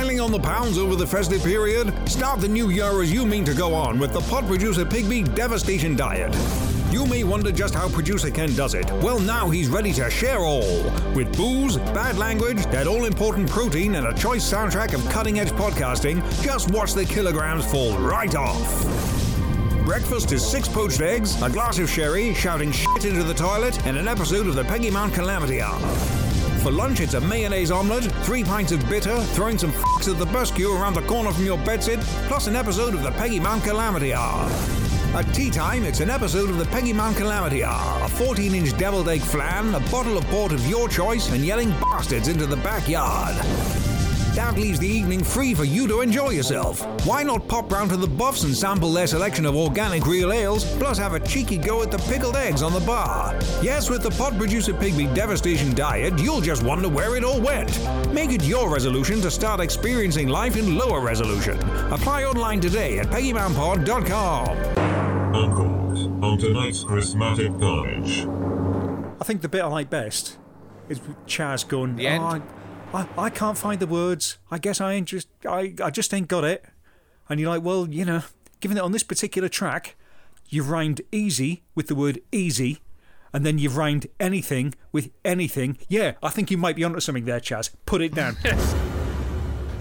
[0.00, 1.92] Piling on the pounds over the festive period?
[2.08, 5.22] Start the new year as you mean to go on with the Pod Producer Pigby
[5.34, 6.34] Devastation Diet.
[6.90, 8.90] You may wonder just how producer Ken does it.
[9.02, 10.82] Well, now he's ready to share all.
[11.14, 15.50] With booze, bad language, that all important protein, and a choice soundtrack of cutting edge
[15.50, 18.86] podcasting, just watch the kilograms fall right off.
[19.84, 23.98] Breakfast is six poached eggs, a glass of sherry, shouting shit into the toilet, and
[23.98, 26.19] an episode of the Peggy Mount Calamity Hour.
[26.62, 30.26] For lunch, it's a mayonnaise omelette, three pints of bitter, throwing some f***s at the
[30.26, 33.64] bus queue around the corner from your bedsit, plus an episode of the Peggy Mount
[33.64, 34.46] Calamity Hour.
[35.14, 38.76] At tea time, it's an episode of the Peggy Mount Calamity Hour, a 14 inch
[38.76, 42.56] deviled egg flan, a bottle of port of your choice, and yelling bastards into the
[42.56, 43.36] backyard.
[44.34, 46.80] That leaves the evening free for you to enjoy yourself.
[47.06, 50.64] Why not pop round to the Buffs and sample their selection of organic real ales,
[50.76, 53.34] plus have a cheeky go at the pickled eggs on the bar?
[53.60, 57.70] Yes, with the Pod Producer Pigby Devastation Diet, you'll just wonder where it all went.
[58.12, 61.58] Make it your resolution to start experiencing life in lower resolution.
[61.92, 64.48] Apply online today at PeggyMountPod.com.
[65.34, 65.66] Encore
[66.24, 68.26] on tonight's Christmatic Carnage.
[69.20, 70.38] I think the bit I like best
[70.88, 72.22] is with Chas going, The end?
[72.24, 72.42] "Oh,
[72.92, 74.38] I, I, can't find the words.
[74.50, 76.64] I guess I ain't just I, I just ain't got it.
[77.28, 78.22] And you're like, well, you know,
[78.58, 79.94] given that on this particular track,
[80.48, 82.80] you've rhymed easy with the word easy,
[83.32, 85.78] and then you've rhymed anything with anything.
[85.88, 87.70] Yeah, I think you might be onto something there, Chas.
[87.86, 88.36] Put it down.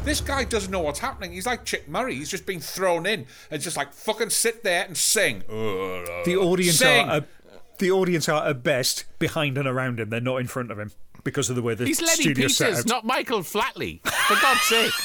[0.06, 1.34] This guy doesn't know what's happening.
[1.34, 2.16] He's like Chic Murray.
[2.16, 5.44] He's just been thrown in and just like fucking sit there and sing.
[5.50, 7.10] the audience Sing.
[7.10, 7.28] are at,
[7.80, 10.10] the audience are at best behind and around him.
[10.10, 10.94] They're not in front of him
[11.24, 12.88] because of the way the He's Lennie studio's set Peters, out.
[12.88, 14.00] not Michael Flatley.
[14.08, 14.92] For God's sake.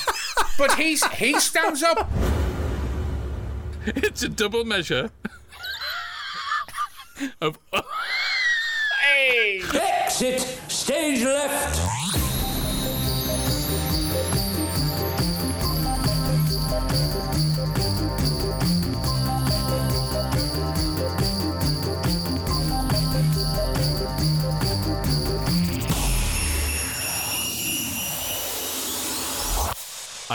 [0.59, 2.09] But he's he stands up.
[3.87, 5.11] It's a double measure
[7.41, 7.59] of.
[9.75, 12.03] Exit stage left.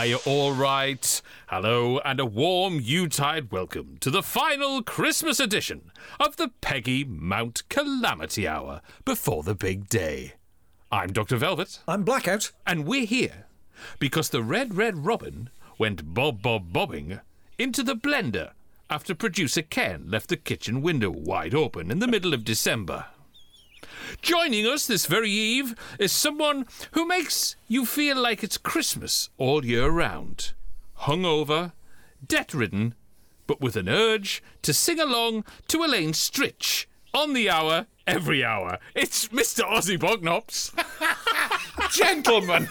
[0.00, 1.20] Are you all right?
[1.48, 7.68] Hello, and a warm Yuletide welcome to the final Christmas edition of the Peggy Mount
[7.68, 10.36] Calamity Hour before the big day.
[10.90, 11.36] I'm Dr.
[11.36, 12.50] Velvet, I'm blackout.
[12.66, 13.44] and we're here
[13.98, 17.20] because the Red Red Robin went bob bob bobbing
[17.58, 18.52] into the blender
[18.88, 23.04] after producer Ken left the kitchen window wide open in the middle of December.
[24.22, 29.64] Joining us this very eve is someone who makes you feel like it's Christmas all
[29.64, 30.52] year round.
[31.00, 31.72] Hungover,
[32.26, 32.94] debt ridden,
[33.46, 38.78] but with an urge to sing along to Elaine Stritch on the hour, every hour.
[38.94, 39.60] It's Mr.
[39.64, 40.72] Ozzy Bognops.
[41.90, 42.68] Gentlemen.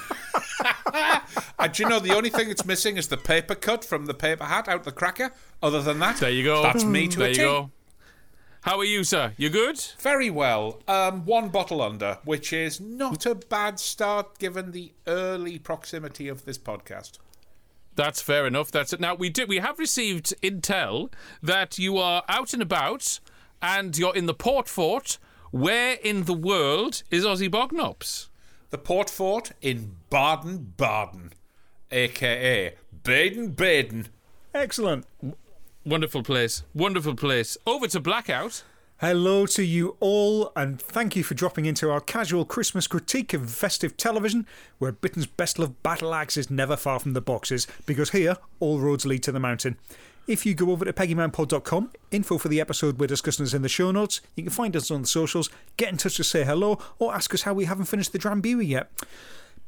[1.60, 4.14] and do you know the only thing that's missing is the paper cut from the
[4.14, 5.32] paper hat out the cracker?
[5.62, 6.62] Other than that, There you go.
[6.64, 7.42] That's me to There a you T.
[7.42, 7.72] go.
[8.64, 9.34] How are you, sir?
[9.38, 9.82] You good?
[10.00, 10.82] Very well.
[10.88, 16.44] Um, one bottle under, which is not a bad start given the early proximity of
[16.44, 17.20] this podcast.
[17.96, 18.70] That's fair enough.
[18.70, 19.00] That's it.
[19.00, 19.46] Now we do.
[19.48, 21.12] We have received intel
[21.42, 23.20] that you are out and about,
[23.62, 25.18] and you're in the port fort.
[25.52, 28.28] Where in the world is Ozzy Bognops?
[28.72, 31.34] The Port Fort in Baden Baden,
[31.92, 34.10] aka Baden Baden.
[34.54, 35.06] Excellent.
[35.86, 36.64] Wonderful place.
[36.74, 37.58] Wonderful place.
[37.66, 38.64] Over to Blackout.
[38.98, 43.50] Hello to you all, and thank you for dropping into our casual Christmas critique of
[43.50, 44.46] festive television,
[44.78, 48.80] where Britain's best loved battle axe is never far from the boxes, because here, all
[48.80, 49.78] roads lead to the mountain.
[50.28, 53.70] If you go over to peggymountpod.com, info for the episode we're discussing is in the
[53.70, 54.20] show notes.
[54.36, 57.34] You can find us on the socials, get in touch to say hello, or ask
[57.34, 58.92] us how we haven't finished the Drambuie yet.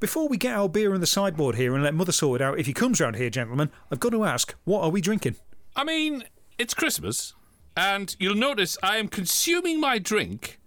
[0.01, 2.59] Before we get our beer on the sideboard here and let Mother sort it out
[2.59, 5.37] if he comes round here, gentlemen, I've got to ask, what are we drinking?
[5.75, 6.23] I mean,
[6.57, 7.33] it's Christmas,
[7.75, 10.59] and you'll notice I am consuming my drink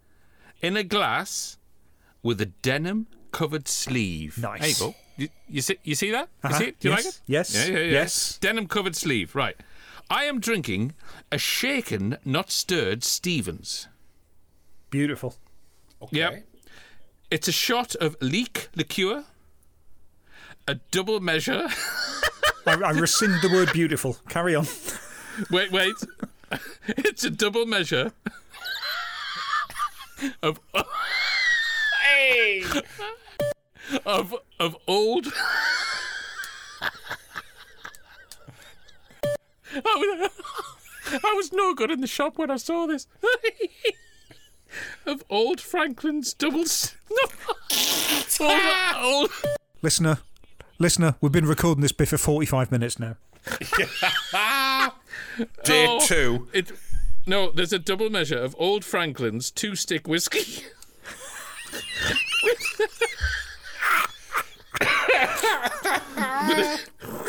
[0.63, 1.59] in a glass
[2.23, 4.39] with a denim covered sleeve.
[4.39, 4.61] Nice.
[4.61, 4.95] There you go.
[5.17, 6.29] You, you see, you see that?
[6.43, 6.49] Uh-huh.
[6.55, 6.81] You see it?
[6.81, 7.05] Do you Yes.
[7.05, 7.21] like it?
[7.27, 7.55] Yes.
[7.55, 7.93] Yeah, yeah, yeah.
[7.93, 8.39] Yes.
[8.39, 9.35] Denim covered sleeve.
[9.35, 9.57] Right.
[10.11, 10.95] I am drinking
[11.31, 13.89] a shaken, not stirred Stevens.
[14.91, 15.37] Beautiful.
[16.03, 16.17] Okay.
[16.19, 16.47] Yep.
[17.31, 19.25] It's a shot of leek liqueur,
[20.69, 21.69] a double measure.
[22.67, 24.17] I, I rescind the word beautiful.
[24.29, 24.67] Carry on.
[25.51, 25.95] wait, wait.
[26.87, 28.13] it's a double measure
[30.43, 30.61] of
[34.07, 35.27] of of old.
[39.77, 40.31] I was,
[41.25, 43.07] I was no good in the shop when I saw this.
[45.05, 46.95] of old Franklin's doubles.
[48.41, 48.47] No.
[48.49, 49.31] old, old,
[49.83, 50.19] Listener,
[50.79, 53.17] Listener, we've been recording this bit for 45 minutes now.
[55.65, 56.49] Day Oh, two.
[56.53, 56.73] It,
[57.27, 60.65] no, there's a double measure of Old Franklin's two stick whiskey.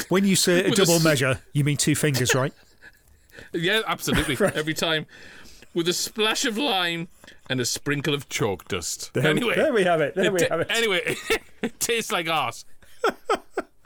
[0.10, 2.54] When you say a With a double measure, you mean two fingers, right?
[3.54, 4.38] yeah, absolutely.
[4.54, 5.06] Every time.
[5.74, 7.10] With a splash of lime
[7.50, 9.14] and a sprinkle of chalk dust.
[9.14, 10.16] There, anyway, there we have it.
[10.16, 10.68] There we ta- have it.
[10.70, 11.18] Anyway,
[11.62, 12.64] it tastes like arse.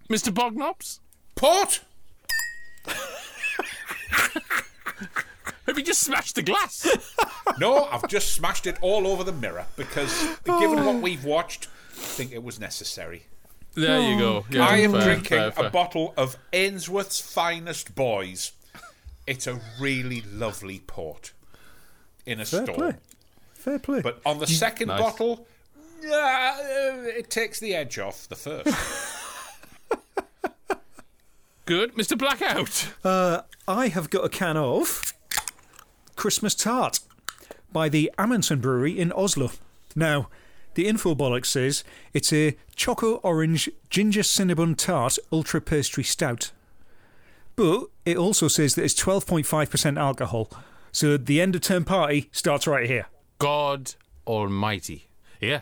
[0.10, 0.34] Mr.
[0.34, 1.00] Bognops?
[1.36, 1.82] Port.
[5.66, 6.88] have you just smashed the glass?
[7.60, 11.96] No, I've just smashed it all over the mirror because, given what we've watched, I
[12.00, 13.24] think it was necessary.
[13.74, 14.46] There you go.
[14.50, 15.66] Yeah, I am fair, drinking fair, fair.
[15.66, 18.54] a bottle of Ainsworth's finest boys.
[19.28, 21.34] It's a really lovely port
[22.26, 22.78] in a Fair storm.
[22.78, 22.94] play.
[23.56, 24.02] Fair play.
[24.02, 25.02] But on the second Nice.
[25.02, 25.46] bottle,
[26.06, 26.56] uh,
[27.18, 28.68] it takes the edge off the first.
[31.66, 32.18] Good, Mr.
[32.18, 32.88] Blackout.
[33.68, 35.14] I have got a can of
[36.16, 37.00] Christmas Tart
[37.72, 39.52] by the Amundsen Brewery in Oslo.
[39.96, 40.30] Now,
[40.74, 46.52] the infobolic says it's a choco orange ginger cinnamon tart ultra pastry stout.
[47.56, 50.50] But it also says that it's 12.5% alcohol.
[50.92, 53.08] So the end of term party starts right here.
[53.38, 53.94] God
[54.26, 55.10] Almighty.
[55.40, 55.62] Yeah,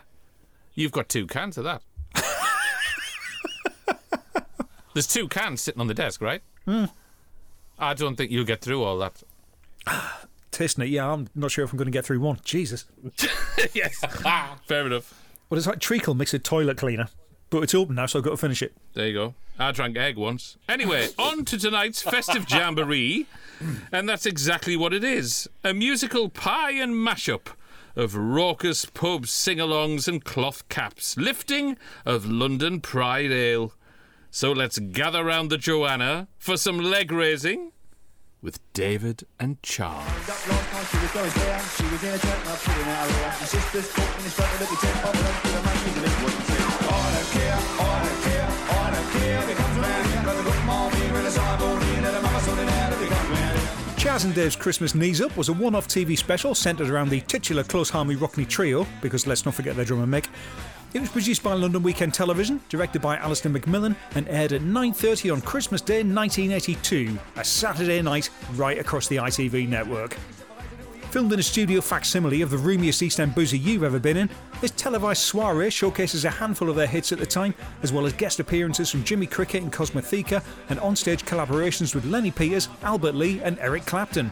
[0.78, 1.82] you've got two cans of that.
[4.94, 6.40] There's two cans sitting on the desk, right?
[6.64, 6.84] Hmm.
[7.78, 9.22] I don't think you'll get through all that.
[10.50, 12.38] Tasting it, yeah, I'm not sure if I'm going to get through one.
[12.44, 12.84] Jesus.
[13.74, 14.00] yes.
[14.66, 15.14] Fair enough.
[15.50, 17.08] Well, it's like treacle mixed with toilet cleaner.
[17.50, 18.74] But it's open now, so I've got to finish it.
[18.92, 19.34] There you go.
[19.58, 20.58] I drank egg once.
[20.68, 23.26] Anyway, on to tonight's festive jamboree.
[23.90, 27.48] And that's exactly what it is a musical pie and mashup
[27.96, 33.72] of raucous pubs, sing alongs, and cloth caps, lifting of London Pride Ale.
[34.30, 37.72] So let's gather round the Joanna for some leg raising
[38.40, 40.06] with David and Charles.
[53.98, 57.20] Chas and Dave's Christmas Knees Up was a one off TV special centred around the
[57.22, 60.28] titular Close Harmony Rockney Trio, because let's not forget their drummer Mick.
[60.94, 65.32] It was produced by London Weekend Television, directed by Alistair Macmillan, and aired at 9.30
[65.32, 70.16] on Christmas Day 1982, a Saturday night right across the ITV network.
[71.10, 74.28] Filmed in a studio facsimile of the roomiest East End boozer you've ever been in,
[74.60, 78.12] this televised soiree showcases a handful of their hits at the time, as well as
[78.12, 83.40] guest appearances from Jimmy Cricket and Cosmotheka, and onstage collaborations with Lennie Peters, Albert Lee,
[83.40, 84.30] and Eric Clapton.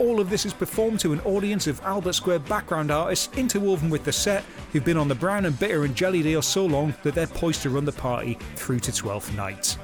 [0.00, 4.02] All of this is performed to an audience of Albert Square background artists interwoven with
[4.02, 4.42] the set,
[4.72, 7.62] who've been on the Brown and Bitter and Jelly Deal so long that they're poised
[7.62, 9.78] to run the party through to 12th night.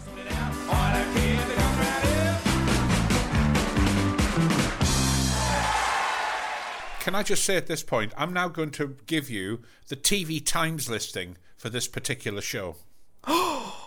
[7.11, 10.41] Can I just say at this point, I'm now going to give you the TV
[10.47, 12.77] Times listing for this particular show.
[13.25, 13.83] Quote,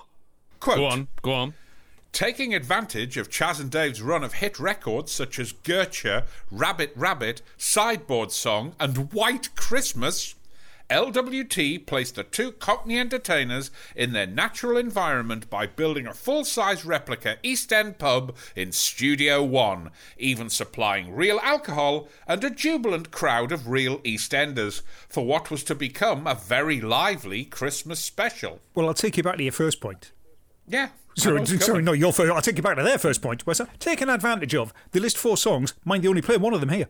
[0.60, 1.54] Go on, go on.
[2.12, 7.42] Taking advantage of Chas and Dave's run of hit records such as Gertrude, Rabbit Rabbit,
[7.56, 10.36] Sideboard Song, and White Christmas,
[10.94, 16.86] LWT placed the two Cockney entertainers in their natural environment by building a full size
[16.86, 23.52] replica East End pub in Studio One, even supplying real alcohol and a jubilant crowd
[23.52, 28.60] of real East Enders for what was to become a very lively Christmas special.
[28.76, 30.12] Well, I'll take you back to your first point.
[30.68, 30.90] Yeah.
[31.16, 32.32] Sorry, sorry, no, your first.
[32.32, 33.48] I'll take you back to their first point.
[33.48, 33.80] Where's that?
[33.80, 34.72] Taken advantage of.
[34.92, 35.74] They list four songs.
[35.84, 36.88] Mind they only play one of them here.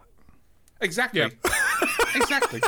[0.82, 1.22] Exactly.
[1.22, 1.30] Yeah.
[2.16, 2.62] exactly.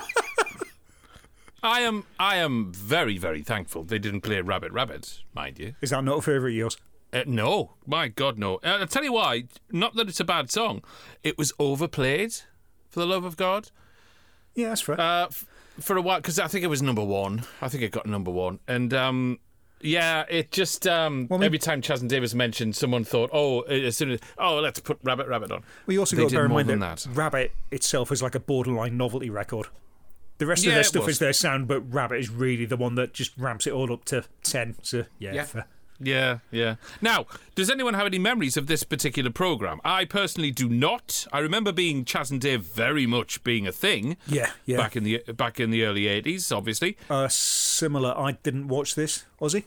[1.65, 5.75] I am I am very, very thankful they didn't play Rabbit Rabbit, mind you.
[5.81, 6.77] Is that not a favourite of yours?
[7.13, 8.55] Uh, no, my God, no.
[8.57, 9.45] Uh, I'll tell you why.
[9.71, 10.83] Not that it's a bad song.
[11.23, 12.33] It was overplayed,
[12.89, 13.69] for the love of God,
[14.53, 14.99] Yeah, that's right.
[14.99, 15.45] uh, f-
[15.79, 17.43] for a while, because I think it was number one.
[17.61, 18.59] I think it got number one.
[18.67, 19.39] And, um,
[19.81, 23.29] yeah, it just, um, Well, I mean- every time Chas and Davis mentioned, someone thought,
[23.31, 25.63] oh, as soon as, oh, let's put Rabbit Rabbit on.
[25.85, 27.07] We also got to bear in mind that, that.
[27.13, 29.67] Rabbit itself is like a borderline novelty record.
[30.37, 31.15] The rest Yeah, of their stuff was.
[31.15, 34.05] is their sound, but Rabbit is really the one that just ramps it all up
[34.05, 34.75] to 10.
[34.81, 35.43] So, yeah, Yeah.
[35.45, 35.67] fair.
[35.97, 36.75] Yeah, yeah.
[37.01, 37.25] Now,
[37.55, 39.79] does anyone have any memories of this particular program?
[39.85, 41.25] I personally do not.
[41.31, 44.17] I remember being Chas and Dave very much being a thing.
[44.27, 44.75] Yeah, yeah.
[44.75, 46.97] Back in the back in the early eighties, obviously.
[47.09, 48.13] Uh, similar.
[48.17, 49.23] I didn't watch this.
[49.39, 49.63] Ozzy?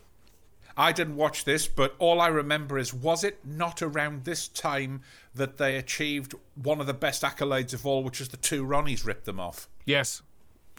[0.77, 5.01] I didn't watch this, but all I remember is was it not around this time
[5.35, 9.07] that they achieved one of the best accolades of all, which is the two Ronnies
[9.07, 9.67] ripped them off?
[9.87, 10.21] Yes,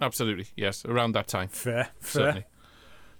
[0.02, 0.48] absolutely.
[0.56, 2.12] Yes, around that time, Fair, fair.
[2.24, 2.46] certainly.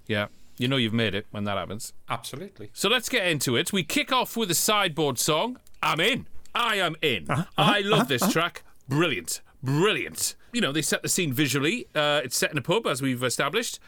[0.06, 0.26] Yeah,
[0.58, 1.92] You know you've made it when that happens.
[2.08, 2.70] Absolutely.
[2.72, 3.72] So let's get into it.
[3.72, 5.58] We kick off with a sideboard song.
[5.82, 6.26] I'm in.
[6.54, 7.30] I am in.
[7.30, 8.62] Uh-huh, I love this track.
[8.88, 9.40] Brilliant.
[9.62, 10.34] Brilliant.
[10.52, 11.86] You know, they set the scene visually.
[11.94, 13.78] Uh, it's set in a pub, as we've established.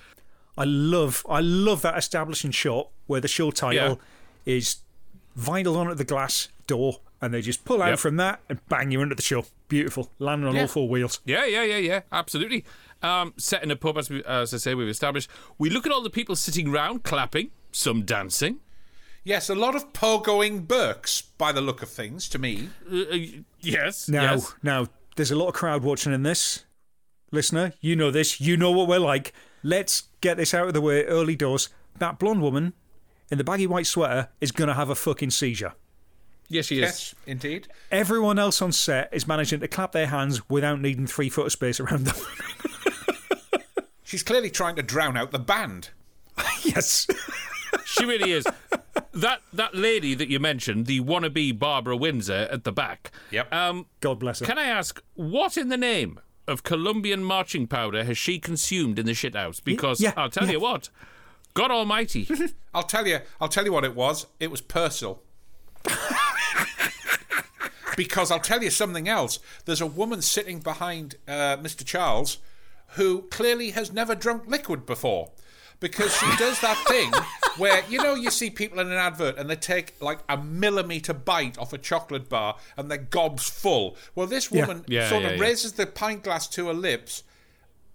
[0.56, 4.00] I love, I love that establishing shot where the show title
[4.46, 4.76] is
[5.36, 7.98] vinyl on at the glass door, and they just pull out Yep.
[8.00, 9.46] from that and bang you into the show.
[9.68, 10.62] Beautiful, landing on Yeah.
[10.62, 11.20] all four wheels.
[11.24, 12.00] Yeah, yeah, yeah, yeah.
[12.12, 12.64] Absolutely.
[13.02, 15.30] Um, set in a pub, as, we, as I say, we've established.
[15.56, 18.60] We look at all the people sitting round, clapping, some dancing.
[19.24, 22.68] Yes, a lot of pogoing Burks, by the look of things, to me.
[22.90, 23.16] Uh, uh,
[23.60, 24.08] yes.
[24.08, 24.54] Now, yes.
[24.62, 26.64] now, there's a lot of crowd watching in this.
[27.30, 28.40] Listener, you know this.
[28.40, 29.32] You know what we're like.
[29.62, 31.68] Let's get this out of the way early doors.
[31.98, 32.72] That blonde woman
[33.30, 35.72] in the baggy white sweater is going to have a fucking seizure.
[36.52, 36.80] Yes, she is.
[36.80, 37.68] Yes, indeed.
[37.90, 41.52] Everyone else on set is managing to clap their hands without needing three foot of
[41.52, 42.16] space around them.
[44.04, 45.88] She's clearly trying to drown out the band.
[46.62, 47.06] yes.
[47.86, 48.46] She really is.
[49.14, 53.10] That that lady that you mentioned, the wannabe Barbara Windsor at the back.
[53.30, 53.52] Yep.
[53.52, 54.46] Um, God bless her.
[54.46, 59.06] can I ask what in the name of Colombian marching powder has she consumed in
[59.06, 59.64] the shithouse?
[59.64, 60.52] Because yeah, I'll tell yeah.
[60.52, 60.90] you what,
[61.54, 62.28] God Almighty.
[62.74, 63.20] I'll tell you.
[63.40, 64.26] I'll tell you what it was.
[64.38, 65.20] It was Persil.
[67.96, 69.38] Because I'll tell you something else.
[69.64, 71.84] There's a woman sitting behind uh, Mr.
[71.84, 72.38] Charles
[72.94, 75.30] who clearly has never drunk liquid before.
[75.80, 77.10] Because she does that thing
[77.56, 81.12] where, you know, you see people in an advert and they take like a millimetre
[81.12, 83.96] bite off a chocolate bar and their gob's full.
[84.14, 84.66] Well, this Yeah.
[84.66, 85.42] woman Yeah, sort yeah, of yeah.
[85.42, 87.24] raises the pint glass to her lips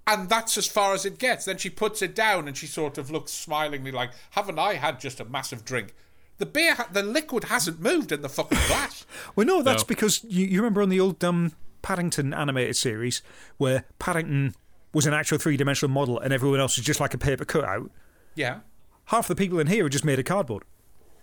[0.05, 1.45] and that's as far as it gets.
[1.45, 4.99] Then she puts it down and she sort of looks smilingly like, "Haven't I had
[4.99, 5.93] just a massive drink?"
[6.39, 9.05] The beer, ha- the liquid hasn't moved in the fucking glass.
[9.35, 9.87] Well, no, that's No.
[9.87, 11.51] because you, you remember on the old um,
[11.81, 13.21] Paddington animated series
[13.57, 14.53] where Paddington
[14.93, 17.89] was an actual three dimensional model and everyone else was just like a paper cutout.
[18.35, 18.59] yeah,
[19.05, 20.63] Half the people in here are just made of cardboard.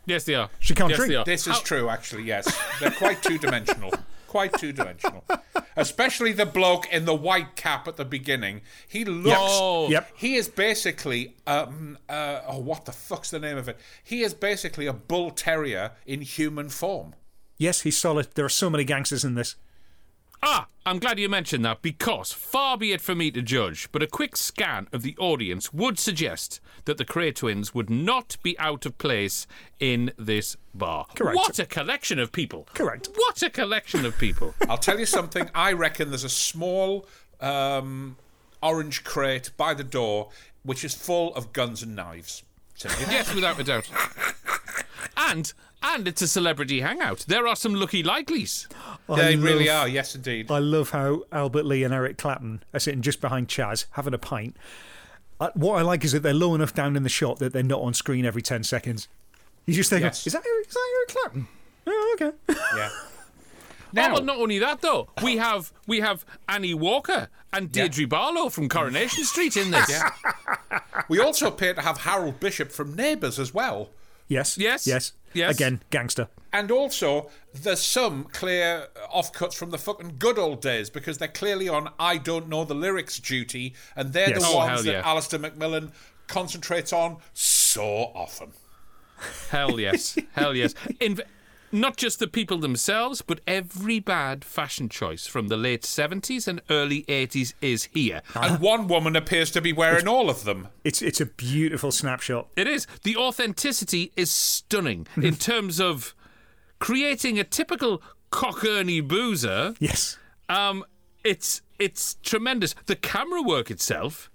[0.06, 0.48] yes, they are.
[0.58, 1.24] She can't yes, drink.
[1.26, 1.88] This is How- true.
[1.88, 2.46] Actually, yes,
[2.80, 3.92] they're quite two dimensional.
[4.34, 5.22] Quite two dimensional.
[5.76, 8.62] Especially the bloke in the white cap at the beginning.
[8.88, 9.92] He looks.
[9.92, 10.10] Yep.
[10.16, 13.78] He is basically um uh oh what the fuck's the name of it?
[14.02, 17.14] He is basically a bull terrier in human form.
[17.58, 18.26] Yes, he's solid.
[18.34, 19.54] There are so many gangsters in this.
[20.46, 24.02] Ah, I'm glad you mentioned that because far be it for me to judge, but
[24.02, 28.58] a quick scan of the audience would suggest that the Kray twins would not be
[28.58, 29.46] out of place
[29.80, 31.06] in this bar.
[31.14, 31.36] Correct.
[31.36, 32.68] What a collection of people.
[32.74, 33.08] Correct.
[33.14, 34.54] What a collection of people.
[34.68, 35.48] I'll tell you something.
[35.54, 37.06] I reckon there's a small
[37.40, 38.18] um,
[38.62, 40.28] orange crate by the door
[40.62, 42.42] which is full of guns and knives.
[42.74, 43.06] Simply.
[43.08, 43.88] yes, without a doubt.
[45.16, 45.54] And
[45.84, 47.20] and it's a celebrity hangout.
[47.28, 48.66] There are some lucky likelies.
[49.08, 49.86] They I really are.
[49.86, 50.50] Yes, indeed.
[50.50, 54.18] I love how Albert Lee and Eric Clapton are sitting just behind Chas having a
[54.18, 54.56] pint.
[55.38, 57.62] Uh, what I like is that they're low enough down in the shot that they're
[57.62, 59.08] not on screen every 10 seconds.
[59.66, 60.26] You just think, Yes.
[60.26, 61.48] is, that Eric, is that Eric Clapton?
[61.86, 62.36] Oh, okay.
[62.76, 62.88] Yeah.
[62.92, 63.08] Oh,
[63.92, 68.48] Now, well, not only that though, we have we have Annie Walker and Deirdre Barlow
[68.48, 70.02] from Coronation Street in this.
[71.08, 73.90] we also appear to have Harold Bishop from Neighbours as well.
[74.28, 74.56] Yes.
[74.58, 74.86] Yes.
[74.86, 75.12] Yes.
[75.32, 75.54] Yes.
[75.56, 76.28] Again, gangster.
[76.52, 81.68] And also, there's some clear offcuts from the fucking good old days because they're clearly
[81.68, 84.42] on I don't know the lyrics duty, and they're Yes.
[84.42, 85.02] the Oh, ones hell that yeah.
[85.04, 85.90] Alistair McMillan
[86.28, 88.52] concentrates on so often.
[89.50, 90.16] Hell yes.
[90.32, 90.74] Hell yes.
[91.00, 91.20] In,
[91.74, 96.62] not just the people themselves, but every bad fashion choice from the late 70s and
[96.70, 98.22] early 80s is here.
[98.34, 100.68] And one woman appears to be wearing all of them.
[100.84, 102.48] It's it's a beautiful snapshot.
[102.56, 102.86] It is.
[103.02, 106.14] The authenticity is stunning in terms of
[106.78, 109.74] creating a typical cockerney boozer.
[109.80, 110.16] Yes.
[110.48, 110.84] Um,
[111.24, 112.74] it's it's tremendous.
[112.86, 114.30] The camera work itself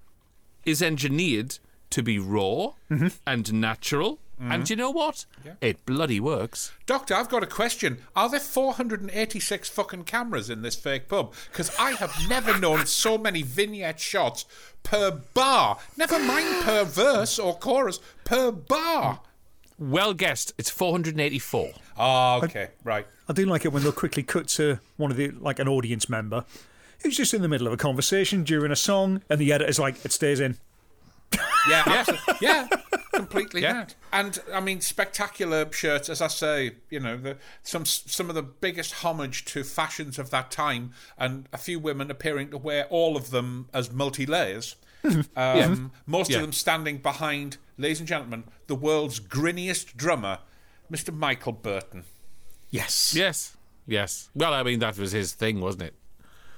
[0.65, 1.59] is engineered
[1.91, 2.73] to be raw
[3.25, 4.19] and natural.
[4.39, 5.25] And you know what?
[5.59, 6.71] It bloody works.
[6.85, 7.99] Doctor, I've got a question.
[8.15, 11.33] Are there 486 fucking cameras in this fake pub?
[11.51, 14.45] Because I have never known so many vignette shots
[14.83, 15.79] per bar.
[15.97, 19.19] Never mind per verse or chorus, per bar.
[19.77, 20.53] Well guessed.
[20.57, 21.71] It's 484.
[21.97, 23.07] Ah, okay, right.
[23.27, 26.09] I do like it when they'll quickly cut to one of the, like an audience
[26.09, 26.45] member
[27.01, 30.03] who's just in the middle of a conversation during a song, and the editor's like,
[30.03, 30.57] it stays in.
[31.67, 32.33] Yeah, absolutely.
[32.41, 32.67] yeah,
[33.13, 33.73] completely Yeah.
[33.73, 33.95] that.
[34.11, 36.75] And I mean, spectacular shirts, as I say.
[36.89, 41.47] You know, the, some some of the biggest homage to fashions of that time, and
[41.53, 44.75] a few women appearing to wear all of them as multi layers.
[45.35, 46.37] Um, Most Yeah.
[46.37, 50.39] of them standing behind, ladies and gentlemen, the world's grinniest drummer,
[50.91, 51.13] Mr.
[51.13, 52.03] Michael Burton.
[52.69, 53.13] Yes.
[53.15, 53.55] Yes.
[53.87, 54.29] Yes.
[54.35, 55.93] Well, I mean, that was his thing, wasn't it?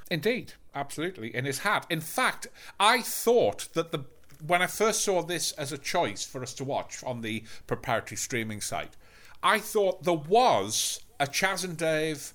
[0.10, 1.86] Indeed, absolutely, in his hat.
[1.90, 2.48] In fact,
[2.80, 4.00] I thought that the
[4.46, 8.18] when I first saw this as a choice for us to watch on the proprietary
[8.18, 8.96] streaming site,
[9.44, 12.34] I thought there was a Chas and Dave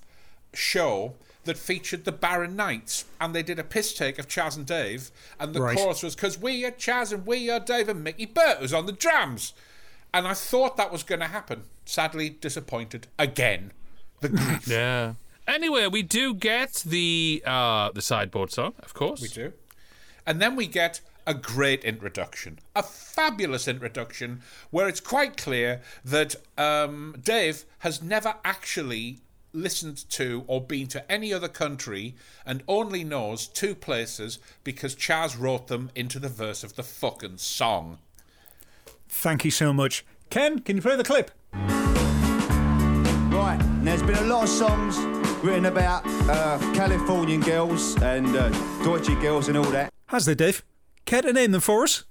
[0.55, 4.67] show that featured the Barron Knights, and they did a piss take of Chas and
[4.67, 5.77] Dave, and the Right.
[5.77, 8.87] chorus was "Cause we are Chas and we are Dave and Mickey Burt was on
[8.87, 9.53] the drums,"
[10.13, 11.65] and I thought that was going to happen.
[11.85, 13.73] Sadly, disappointed again.
[14.21, 14.67] The grief.
[14.67, 15.15] Yeah.
[15.47, 19.21] Anyway, we do get the uh, the sideboard song, of course.
[19.23, 19.53] We do.
[20.27, 26.37] And then we get a great introduction, a fabulous introduction, where it's quite clear that
[26.57, 29.19] um, Dave has never actually
[29.53, 32.15] listened to or been to any other country
[32.45, 37.39] and only knows two places because Chas wrote them into the verse of the fucking
[37.39, 37.99] song.
[39.09, 40.05] Thank you so much.
[40.31, 41.31] Ken, can you play the clip?
[43.33, 44.99] Right, and there's been a lot of songs
[45.43, 48.49] written about uh, Californian girls and uh,
[48.83, 49.93] Deutsche girls and all that.
[50.07, 50.65] Has there, Dave?
[51.07, 52.05] Care to name them for us?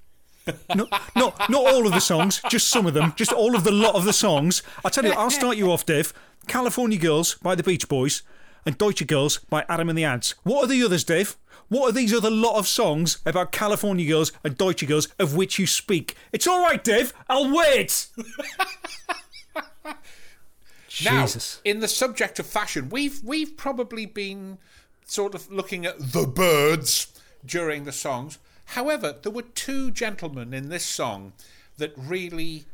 [0.76, 3.72] No, no, not all of the songs, just some of them, just all of the
[3.72, 4.62] lot of the songs.
[4.84, 6.14] I tell you, I'll start you off, Dave.
[6.48, 8.22] California Girls by the Beach Boys
[8.66, 10.36] and Deutsche Girls by Adam and the Ants.
[10.44, 11.36] What are the others, Dave?
[11.68, 15.58] What are these other lot of songs about California Girls and Deutsche Girls of which
[15.58, 16.16] you speak?
[16.32, 17.12] It's all right, Dave.
[17.28, 18.08] I'll wait.
[20.88, 21.62] Jesus.
[21.66, 24.60] Now, in the subject of fashion, we've we've probably been
[25.06, 27.08] sort of looking at the birds
[27.46, 28.38] during the songs.
[28.66, 31.34] However, there were two gentlemen in this song
[31.78, 32.66] that really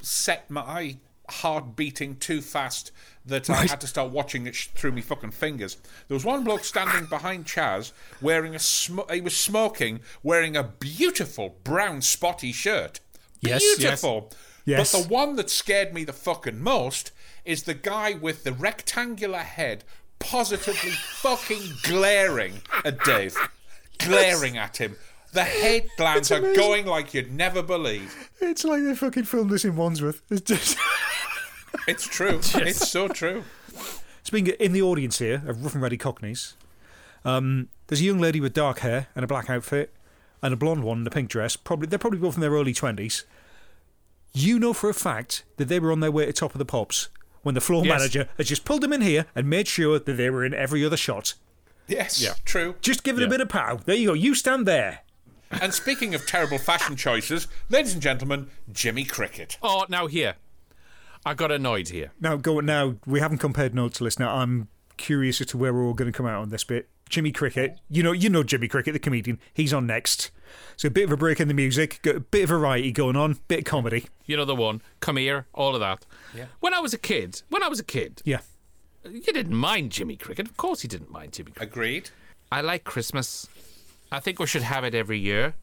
[0.00, 0.96] set my
[1.28, 2.92] heart beating too fast
[3.24, 5.76] that I had to start watching it sh- through me fucking fingers.
[6.06, 10.62] There was one bloke standing behind Chas wearing a sm- he was smoking, wearing a
[10.62, 13.00] beautiful brown spotty shirt.
[13.40, 13.78] Yes, yes.
[13.78, 14.30] beautiful.
[14.64, 14.92] Yes.
[14.92, 17.10] But the one that scared me the fucking most
[17.44, 19.84] is the guy with the rectangular head
[20.18, 23.36] positively fucking glaring at Dave.
[23.98, 24.96] Glaring at him.
[25.36, 28.30] The head glands are going like you'd never believe.
[28.40, 30.22] It's like they fucking filmed this in Wandsworth.
[30.30, 30.78] It's just.
[31.86, 32.40] It's true.
[32.54, 33.44] It's so true.
[34.24, 36.54] Speaking in the audience here of Rough and Ready Cockneys,
[37.24, 39.92] um, there's a young lady with dark hair and a black outfit,
[40.42, 41.54] and a blonde one in a pink dress.
[41.54, 43.24] Probably they're probably both in their early twenties.
[44.32, 46.64] You know for a fact that they were on their way to Top of the
[46.64, 47.08] Pops
[47.42, 47.98] when the floor Yes.
[47.98, 50.84] manager had just pulled them in here and made sure that they were in every
[50.84, 51.34] other shot.
[51.86, 52.34] Yes, Yeah.
[52.44, 52.74] true.
[52.80, 53.76] Just give it a bit of pow.
[53.84, 54.14] There you go.
[54.14, 55.00] You stand there.
[55.50, 59.58] And speaking of terrible fashion choices, ladies and gentlemen, Jimmy Cricket.
[59.62, 60.34] Oh, now here.
[61.24, 62.12] I got annoyed here.
[62.20, 62.96] Now go now.
[63.06, 64.28] We haven't compared notes, listener.
[64.28, 66.88] I'm curious as to where we're all going to come out on this bit.
[67.08, 69.38] Jimmy Cricket, you know, you know Jimmy Cricket, the comedian.
[69.54, 70.32] He's on next.
[70.76, 73.14] So a bit of a break in the music, got a bit of variety going
[73.14, 74.06] on, bit of comedy.
[74.24, 74.82] You know the one.
[74.98, 76.04] Come here, all of that.
[76.34, 76.46] Yeah.
[76.58, 78.40] When I was a kid, when I was a kid, Yeah.
[79.08, 80.48] you didn't mind Jimmy Cricket.
[80.48, 81.72] Of course, you didn't mind Jimmy Cricket.
[81.72, 82.10] Agreed.
[82.50, 83.48] I like Christmas.
[84.12, 85.54] I think we should have it every year.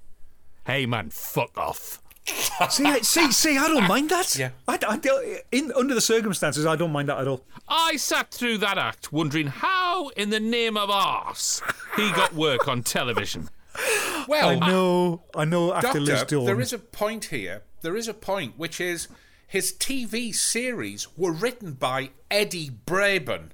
[0.65, 1.99] Hey, man, fuck off.
[2.69, 4.37] See, I, see, see, I don't mind that.
[4.37, 4.51] Yeah.
[4.65, 7.43] I, I don't- in under the circumstances, I don't mind that at all.
[7.67, 11.61] I sat through that act wondering how, in the name of arse,
[11.97, 13.49] he got work on television.
[14.25, 15.73] Well, I know, I know.
[15.73, 17.63] After Liz Doctor, Dawn, there is a point here.
[17.81, 19.09] There is a point, which is
[19.45, 23.49] his TV series were written by Eddie Braben,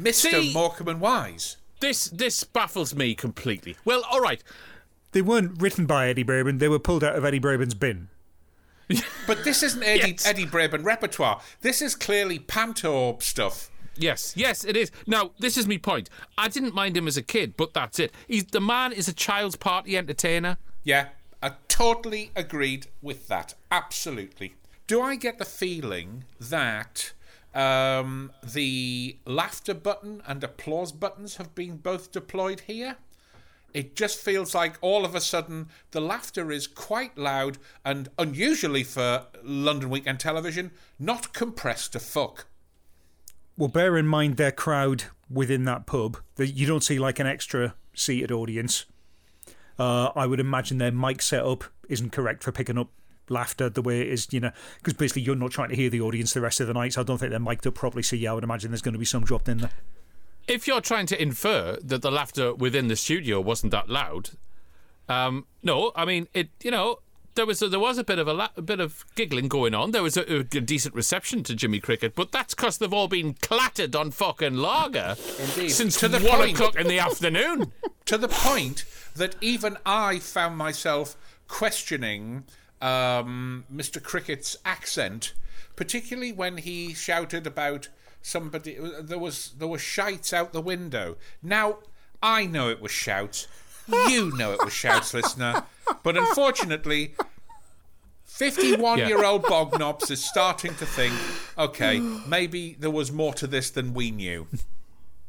[0.00, 0.30] Mr.
[0.30, 1.56] See- Morecambe and Wise.
[1.80, 3.76] This this baffles me completely.
[3.84, 4.42] Well, all right.
[5.12, 6.58] they weren't written by Eddie Braben.
[6.58, 8.08] They were pulled out of Eddie Braben's bin.
[9.26, 10.26] But this isn't Eddie, Yes.
[10.26, 11.40] Eddie Braben repertoire.
[11.62, 13.70] This is clearly Panto stuff.
[13.96, 14.90] Yes, yes, it is.
[15.06, 16.10] Now, this is my point.
[16.36, 18.12] I didn't mind him as a kid, but that's it.
[18.28, 20.58] He's the man is a child's party entertainer.
[20.82, 21.08] Yeah,
[21.42, 23.54] I totally agreed with that.
[23.70, 24.54] Absolutely.
[24.86, 27.12] Do I get the feeling that
[27.54, 32.96] um, the laughter button and applause buttons have been both deployed here?
[33.72, 38.84] It just feels like all of a sudden the laughter is quite loud and unusually
[38.84, 42.46] for London Weekend Television, not compressed to fuck.
[43.56, 46.18] Well, bear in mind their crowd within that pub.
[46.36, 48.84] That you don't see like an extra seated audience.
[49.78, 52.90] Uh, I would imagine their mic setup isn't correct for picking up
[53.28, 56.00] laughter the way it is, you know, because basically you're not trying to hear the
[56.00, 56.92] audience the rest of the night.
[56.94, 58.02] So I don't think they're mic'd up properly.
[58.02, 59.70] So yeah, I would imagine there's going to be some dropped in there.
[60.46, 64.30] If you're trying to infer that the laughter within the studio wasn't that loud,
[65.08, 66.50] um, no, I mean it.
[66.62, 66.98] You know,
[67.34, 69.74] there was a, there was a bit of a, la- a bit of giggling going
[69.74, 69.90] on.
[69.92, 73.34] There was a, a decent reception to Jimmy Cricket, but that's because they've all been
[73.34, 75.70] clattered on fucking lager Indeed.
[75.70, 76.52] since To the one point.
[76.58, 77.72] o'clock in the afternoon.
[78.04, 78.84] to the point
[79.16, 81.16] that even I found myself
[81.48, 82.44] questioning
[82.84, 84.02] um, Mr.
[84.02, 85.32] Cricket's accent,
[85.74, 87.88] particularly when he shouted about
[88.20, 88.76] somebody.
[89.00, 91.16] There was there were shites out the window.
[91.42, 91.78] Now
[92.22, 93.46] I know it was shouts.
[93.88, 95.64] You know it was shouts, listener.
[96.02, 97.14] But unfortunately,
[98.24, 101.14] 51 year old Bognops is starting to think,
[101.58, 104.46] okay, maybe there was more to this than we knew.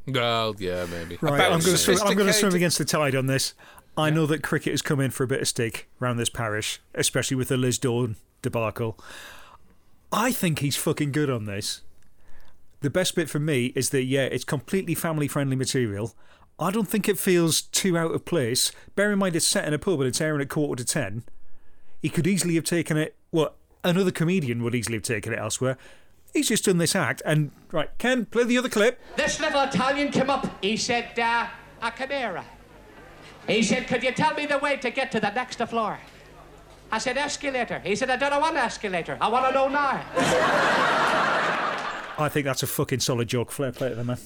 [0.07, 1.17] Well, yeah, maybe.
[1.19, 1.97] Right, About I'm going to swim.
[2.03, 3.53] I'm going to swim against the tide on this.
[3.97, 6.81] I know that cricket has come in for a bit of stick round this parish,
[6.93, 8.99] especially with the Liz Dawn debacle.
[10.11, 11.81] I think he's fucking good on this.
[12.81, 16.13] The best bit for me is that yeah, it's completely family-friendly material.
[16.59, 18.71] I don't think it feels too out of place.
[18.95, 21.23] Bear in mind it's set in a pub and it's airing at quarter to ten.
[22.01, 23.15] He could easily have taken it.
[23.31, 25.77] Well, another comedian would easily have taken it elsewhere.
[26.33, 28.99] He's just done this act, and right, Ken, play the other clip.
[29.15, 30.61] This little Italian came up.
[30.61, 31.47] He said, uh,
[31.81, 32.45] a chimera.
[33.47, 35.99] He said, could you tell me the way to get to the next floor?
[36.91, 37.79] I said, escalator.
[37.79, 39.17] He said, I don't want an escalator.
[39.19, 40.03] I want to know now.
[42.17, 43.51] I think that's a fucking solid joke.
[43.51, 44.17] Fair play to the man.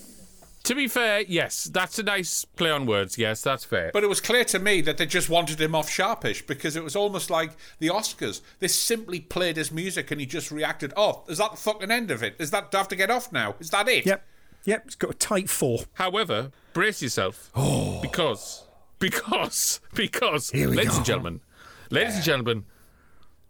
[0.63, 3.17] To be fair, yes, that's a nice play on words.
[3.17, 3.91] Yes, that's fair.
[3.93, 6.83] But it was clear to me that they just wanted him off sharpish because it
[6.83, 8.41] was almost like the Oscars.
[8.59, 12.11] They simply played his music and he just reacted, oh, is that the fucking end
[12.11, 12.35] of it?
[12.39, 13.55] Is that, do I have to get off now?
[13.59, 14.05] Is that it?
[14.05, 14.23] Yep,
[14.65, 14.83] yep.
[14.85, 15.79] It's got a tight four.
[15.93, 17.51] However, brace yourself.
[18.01, 18.63] Because,
[18.99, 20.97] because, because, ladies go.
[20.97, 21.41] and gentlemen,
[21.89, 22.65] ladies and gentlemen,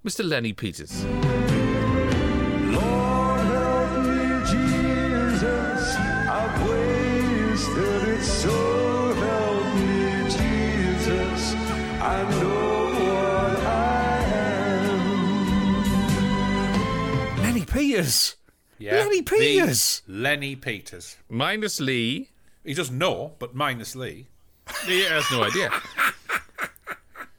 [0.05, 0.27] Mr.
[0.27, 1.03] Lennie Peters.
[2.71, 3.97] Lord help
[4.45, 5.95] Jesus.
[5.97, 8.23] I've wasted it.
[8.23, 11.53] So help me, Jesus.
[12.01, 14.23] I know what I
[17.35, 17.43] am.
[17.43, 18.35] Lennie Peters.
[18.77, 18.93] Yeah.
[19.03, 20.01] Lennie The Peters.
[20.07, 21.17] Lennie Peters.
[21.27, 22.29] Minus Lee.
[22.63, 24.27] He doesn't know, but minus Lee.
[24.85, 25.69] He has no idea.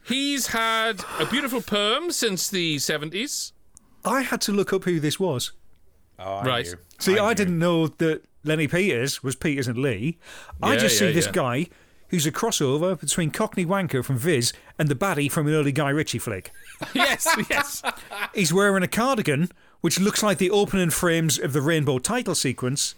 [0.02, 3.52] He's had a beautiful perm since the 70s.
[4.04, 5.52] I had to look up who this was.
[6.18, 6.66] Oh, I Right.
[6.66, 6.74] knew.
[6.98, 7.34] See, I, knew.
[7.34, 10.18] didn't know that Lennie Peters was Peters and Lee.
[10.62, 11.32] I Yeah, just see this yeah.
[11.32, 11.66] guy
[12.08, 15.90] who's a crossover between Cockney Wanker from Viz and the baddie from an early Guy
[15.90, 16.50] Ritchie flick.
[16.94, 17.82] yes, yes.
[18.34, 22.94] He's wearing a cardigan which looks like the opening frames of the Rainbow title sequence,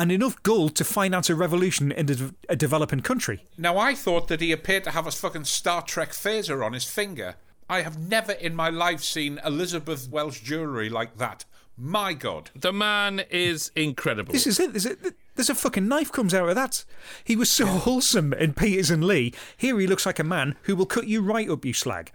[0.00, 3.44] and enough gold to finance a revolution in a, a developing country.
[3.58, 6.84] Now, I thought that he appeared to have a fucking Star Trek phaser on his
[6.84, 7.34] finger.
[7.68, 11.44] I have never in my life seen Elizabeth Welsh jewellery like that.
[11.76, 12.48] My God.
[12.54, 14.32] The man is incredible.
[14.32, 14.72] This is it.
[14.72, 14.96] There's a,
[15.34, 16.82] there's a fucking knife comes out of that.
[17.22, 19.34] He was so wholesome in Peters and Lee.
[19.58, 22.10] Here he looks like a man who will cut you right up, you slag.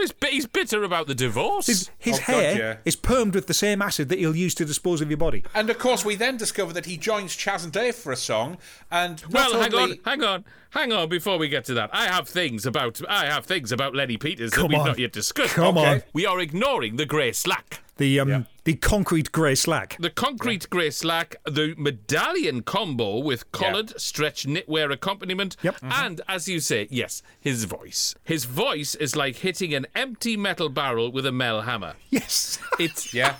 [0.00, 1.66] He's, he's bitter about the divorce.
[1.66, 2.76] His, his Oh, God, hair yeah.
[2.84, 5.44] is permed with the same acid that he'll use to dispose of your body.
[5.54, 8.58] And of course, we then discover that he joins Chas and Dave for a song.
[8.90, 11.08] And well, hang only- on, hang on, hang on.
[11.08, 14.52] Before we get to that, I have things about I have things about Lennie Peters
[14.52, 14.86] that we've on.
[14.86, 15.54] not yet discussed.
[15.54, 15.86] Come Okay.
[15.94, 16.02] on.
[16.12, 17.80] We are ignoring the grey slack.
[18.00, 18.42] The um Yeah.
[18.64, 19.96] the concrete grey slack.
[20.00, 25.76] The concrete grey slack, the medallion combo with collared stretch knitwear accompaniment, Yep.
[25.82, 28.14] and as you say, yes, his voice.
[28.24, 31.94] His voice is like hitting an empty metal barrel with a Mel hammer.
[32.08, 32.58] Yes.
[32.78, 33.36] It's Yeah.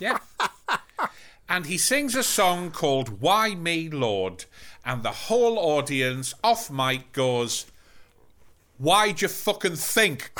[0.00, 0.18] Yeah.
[1.48, 4.46] and he sings a song called Why Me Lord.
[4.84, 7.66] And the whole audience off mic goes,
[8.78, 10.32] Why'd you fucking think?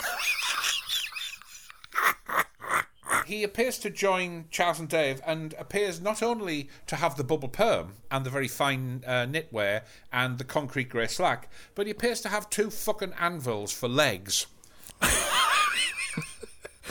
[3.24, 7.48] He appears to join Charles and Dave and appears not only to have the bubble
[7.48, 9.82] perm and the very fine uh, knitwear
[10.12, 14.46] and the concrete grey slack, but he appears to have two fucking anvils for legs.
[14.98, 15.10] what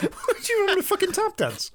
[0.00, 1.70] Do you remember fucking tap dance?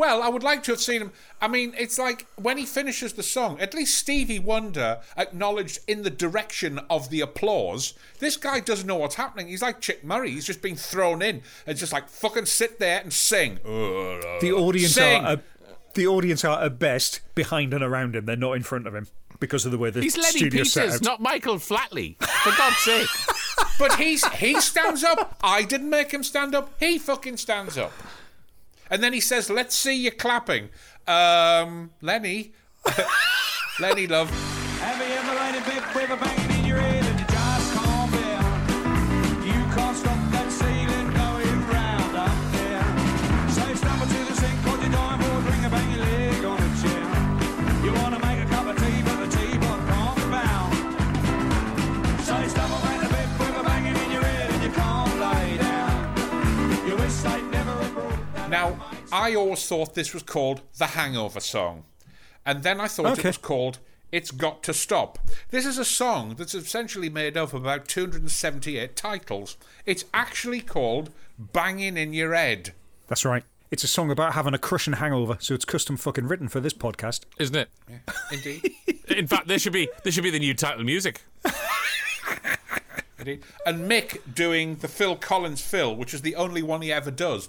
[0.00, 1.12] Well, I would like to have seen him.
[1.42, 6.04] I mean, it's like when he finishes the song, at least Stevie Wonder acknowledged in
[6.04, 7.92] the direction of the applause.
[8.18, 9.48] This guy doesn't know what's happening.
[9.48, 10.30] He's like Chic Murray.
[10.30, 13.56] He's just been thrown in and just like fucking sit there and sing.
[13.62, 15.22] The audience Sing.
[15.22, 15.42] are at,
[15.92, 18.24] the audience are at best behind and around him.
[18.24, 19.06] They're not in front of him
[19.38, 21.04] because of the way the he's Lennie studio's set Peters, out.
[21.04, 22.16] not Michael Flatley.
[22.24, 23.08] For God's sake.
[23.78, 25.38] But he's he stands up.
[25.42, 26.70] I didn't make him stand up.
[26.78, 27.92] He fucking stands up.
[28.90, 30.70] And then he says, "Let's see you clapping."
[31.06, 32.52] Um, Lennie,
[33.80, 34.30] Lennie, love.
[34.80, 35.34] Have you ever
[36.10, 36.39] a banging
[59.20, 61.84] I always thought this was called the Hangover song,
[62.46, 63.78] and then I thought it was called
[64.10, 65.18] "It's Got to Stop."
[65.50, 69.58] This is a song that's essentially made up of about 278 titles.
[69.84, 72.72] It's actually called "Banging in Your Head."
[73.08, 73.44] That's right.
[73.70, 76.72] It's a song about having a crushing hangover, so it's custom fucking written for this
[76.72, 77.24] podcast.
[77.38, 77.68] Isn't it?
[78.32, 78.72] Indeed.
[79.08, 81.20] In fact, this should be there should be the new title music.
[83.20, 83.42] Indeed.
[83.64, 87.48] And Mick doing the Phil Collins fill, which is the only one he ever does.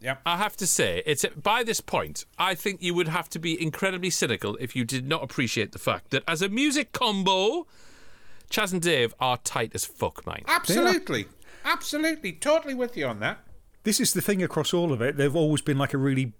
[0.00, 0.20] Yep.
[0.24, 3.60] I have to say, it's by this point, I think you would have to be
[3.60, 7.66] incredibly cynical if you did not appreciate the fact that as a music combo,
[8.48, 10.44] Chas and Dave are tight as fuck, mate.
[10.46, 11.26] Absolutely.
[11.64, 12.32] Absolutely.
[12.32, 13.40] Totally with you on that.
[13.82, 15.16] This is the thing across all of it.
[15.16, 16.32] They've always been like a really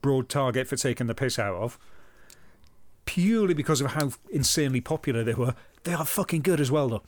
[0.00, 1.78] broad target for taking the piss out of.
[3.04, 5.54] Purely because of how insanely popular they were.
[5.84, 7.02] They are fucking good as well, though.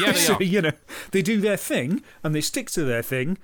[0.00, 0.42] Yeah, they so, are.
[0.42, 0.72] you know,
[1.12, 3.38] they do their thing and they stick to their thing,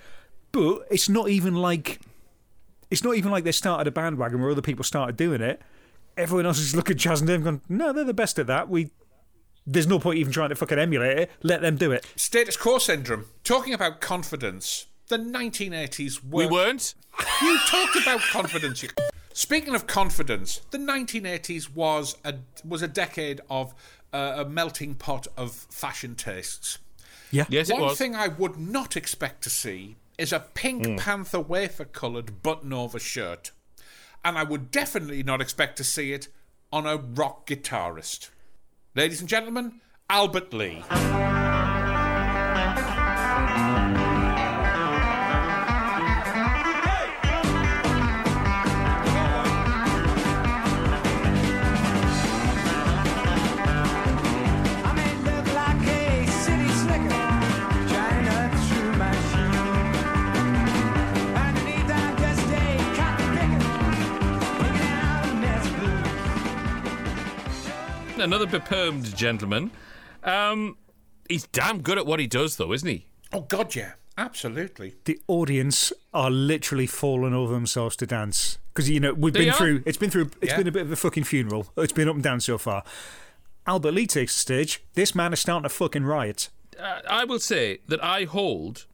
[0.52, 2.00] but it's not even like
[2.90, 5.60] it's not even like they started a bandwagon where other people started doing it.
[6.16, 8.68] Everyone else is looking at Chas and Dave going, "No, they're the best at that.
[8.68, 8.90] We
[9.66, 11.30] there's no point even trying to fucking emulate it.
[11.42, 13.26] Let them do it." Status quo syndrome.
[13.42, 14.86] Talking about confidence.
[15.08, 16.44] The 1980s were.
[16.44, 16.94] We weren't.
[17.42, 18.82] You talked about confidence.
[18.82, 18.88] You...
[19.36, 23.74] Speaking of confidence, the 1980s was a was a decade of
[24.12, 26.78] uh, a melting pot of fashion tastes.
[27.32, 27.44] Yeah.
[27.48, 27.98] Yes, it One was.
[27.98, 33.00] thing I would not expect to see is a Pink Panther wafer coloured button over
[33.00, 33.50] shirt.
[34.24, 36.28] And I would definitely not expect to see it
[36.72, 38.30] on a rock guitarist.
[38.94, 40.84] Ladies and gentlemen, Albert Lee.
[68.24, 69.70] Another bepermed gentleman.
[70.22, 70.78] Um,
[71.28, 73.06] he's damn good at what he does, though, isn't he?
[73.32, 73.92] Oh, God, yeah.
[74.16, 74.94] Absolutely.
[75.06, 79.48] the audience are literally falling over themselves to dance because you know we've They been
[79.50, 79.56] are.
[79.56, 79.82] through.
[79.84, 80.30] It's been through.
[80.40, 80.58] It's Yeah.
[80.58, 81.72] been a bit of a fucking funeral.
[81.76, 82.84] It's been up and down so far.
[83.66, 84.82] Albert Lee takes the stage.
[84.94, 86.48] This man is starting a fucking riot.
[86.78, 88.86] Uh, I will say that I hold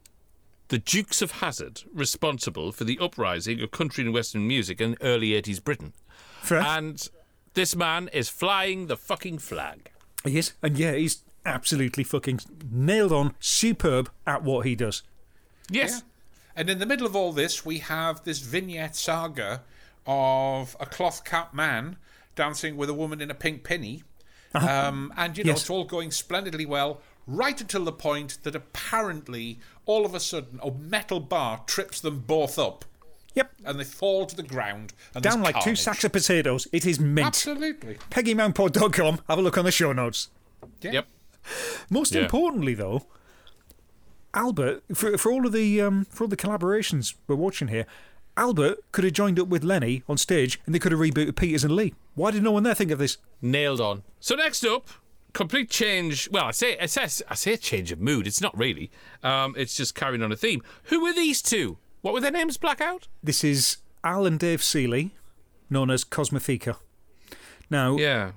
[0.69, 5.35] the Dukes of Hazzard responsible for the uprising of country and western music in early
[5.35, 5.93] 80s Britain.
[6.41, 6.63] Fair.
[6.63, 7.07] And
[7.55, 9.91] this man is flying the fucking flag.
[10.25, 15.03] Yes, and yeah, he's absolutely fucking nailed on, superb at what he does.
[15.71, 16.03] Yes.
[16.57, 19.63] And in the middle of all this, we have this vignette saga
[20.07, 21.97] of a cloth cap man
[22.35, 24.03] dancing with a woman in a pink penny.
[24.53, 25.61] Um, and, you know, Yes.
[25.63, 30.59] it's all going splendidly well, right until the point that apparently, all of a sudden,
[30.63, 32.85] a metal bar trips them both up.
[33.35, 34.93] Yep, And they fall to the ground.
[35.15, 36.67] And down there's like two sacks of potatoes.
[36.73, 37.27] It is mint.
[37.27, 37.97] Absolutely.
[38.11, 39.21] PeggyMountpod.com.
[39.29, 40.31] Have a look on the show notes.
[40.83, 41.07] Yep.
[41.91, 42.23] Most Yeah.
[42.23, 43.07] importantly, though,
[44.35, 47.87] Albert for for all of the um, for all the collaborations we're watching here,
[48.37, 51.65] Albert could have joined up with Lennie on stage, and they could have rebooted Peters
[51.65, 51.95] and Lee.
[52.15, 53.19] Why did no one there think of this?
[53.43, 54.03] Nailed on.
[54.21, 54.89] So next up,
[55.33, 56.29] complete change.
[56.31, 58.27] Well, I say I say, I say a change of mood.
[58.27, 58.91] It's not really.
[59.23, 60.63] Um, it's just carrying on a theme.
[60.85, 61.79] Who are these two?
[62.03, 62.57] What were their names?
[62.57, 63.09] Blackout.
[63.23, 65.11] This is Al and Dave Seeley,
[65.69, 66.77] known as Cosmotheka.
[67.69, 68.33] Now, Yeah.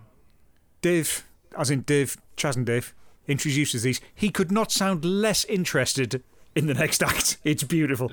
[0.82, 1.24] Dave,
[1.58, 2.94] as in Dave, Chas and Dave,
[3.28, 4.02] introduces these.
[4.14, 6.22] He could not sound less interested
[6.56, 7.38] in the next act.
[7.46, 8.12] It's beautiful.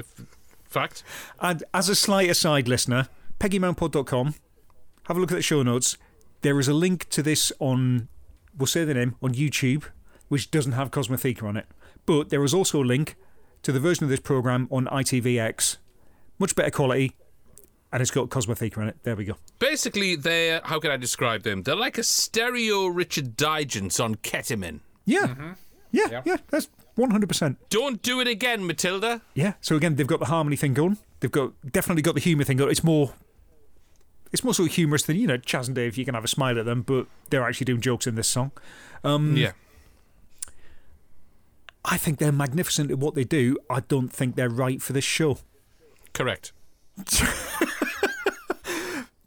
[0.68, 1.02] Fact.
[1.40, 3.08] And as a slight aside, listener,
[3.40, 4.34] PeggyMountpod.com,
[5.04, 5.96] have a look at the show notes.
[6.42, 8.08] There is a link to this on,
[8.56, 9.84] we'll say the name, on YouTube,
[10.28, 11.66] which doesn't have Cosmotheka on it.
[12.06, 13.16] But there is also a link
[13.62, 15.76] to the version of this program on ITVX.
[16.38, 17.14] Much better quality,
[17.92, 18.96] and it's got Cosmotheka in it.
[19.02, 19.36] There we go.
[19.58, 21.62] Basically, they're how can I describe them?
[21.62, 24.80] They're like a stereo Richard Digance on ketamine.
[25.06, 25.52] Mm-hmm.
[25.92, 26.06] Yeah.
[26.08, 27.56] Yeah, yeah, that's 100%.
[27.68, 29.22] Don't do it again, Matilda.
[29.34, 29.54] Yeah.
[29.60, 30.98] So again, they've got the harmony thing going.
[31.20, 32.70] They've got definitely got the humour thing going.
[32.70, 33.12] It's more,
[34.32, 35.98] it's more sort of humorous than you know Chas and Dave.
[35.98, 38.52] You can have a smile at them, but they're actually doing jokes in this song.
[39.04, 39.52] Um, yeah.
[41.84, 43.56] I think they're magnificent at what they do.
[43.70, 45.38] I don't think they're right for this show.
[46.12, 46.52] Correct.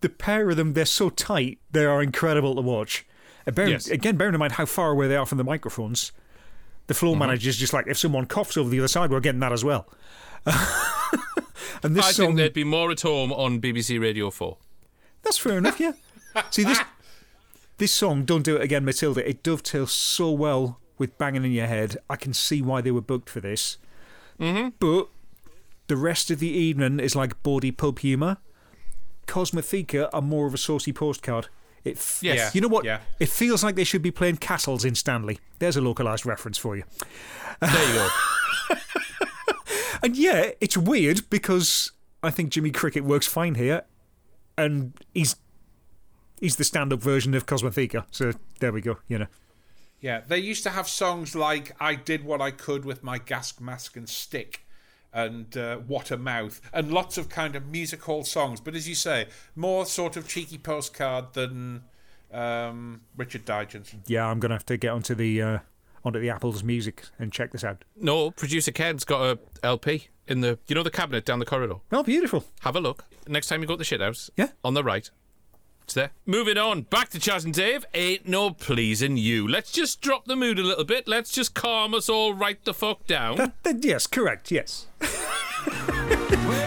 [0.01, 3.05] The pair of them, they're so tight, they are incredible to watch.
[3.47, 3.87] Uh, Yes.
[3.87, 6.11] Again, bearing in mind how far away they are from the microphones,
[6.87, 9.39] the floor manager is just like, if someone coughs over the other side, we're getting
[9.39, 9.87] that as well.
[10.45, 14.57] and this I song, think they'd be more at home on BBC Radio 4.
[15.21, 15.93] That's fair enough, yeah.
[16.49, 16.81] See this
[17.77, 21.67] this song, Don't Do It Again, Matilda, it dovetails so well with banging in your
[21.67, 21.97] head.
[22.09, 23.77] I can see why they were booked for this.
[24.39, 24.69] Mm-hmm.
[24.79, 25.07] But
[25.87, 28.37] the rest of the evening is like bawdy pub humour.
[29.27, 31.47] Cosmotheka are more of a saucy postcard.
[31.83, 32.53] It f- Yes.
[32.55, 32.85] You know what?
[32.85, 32.99] Yeah.
[33.19, 35.39] It feels like they should be playing castles in Stanley.
[35.59, 36.83] There's a localised reference for you.
[37.61, 38.09] There you go.
[40.03, 43.83] And yeah, it's weird because I think Jimmy Cricket works fine here,
[44.57, 45.37] and he's
[46.41, 48.05] he's the stand-up version of Cosmotheka.
[48.11, 48.97] So there we go.
[49.07, 49.27] You know.
[50.03, 53.59] Yeah, they used to have songs like "I Did What I Could with My Gas
[53.59, 54.65] Mask and Stick."
[55.13, 58.59] And uh, what a mouth, and lots of kind of music hall songs.
[58.59, 61.83] But as you say, more sort of cheeky postcard than
[62.33, 63.95] um, Richard Digance.
[64.07, 65.59] Yeah, I'm gonna have to get onto the uh,
[66.03, 67.85] onto the Apple's music and check this out.
[67.95, 71.75] No, producer Ken's got a LP in the you know the cabinet down the corridor.
[71.93, 72.43] Oh, beautiful.
[72.61, 73.05] Have a look.
[73.27, 74.29] Next time you go to the shit house.
[74.35, 74.49] Yeah.
[74.65, 75.09] On the right.
[75.93, 76.09] It's there.
[76.25, 76.81] Moving on.
[76.81, 77.85] Back to Chas and Dave.
[77.93, 79.47] Ain't no pleasing you.
[79.47, 81.07] Let's just drop the mood a little bit.
[81.07, 83.37] Let's just calm us all right the fuck down.
[83.43, 84.49] That, that- yes, correct.
[84.49, 84.87] Yes.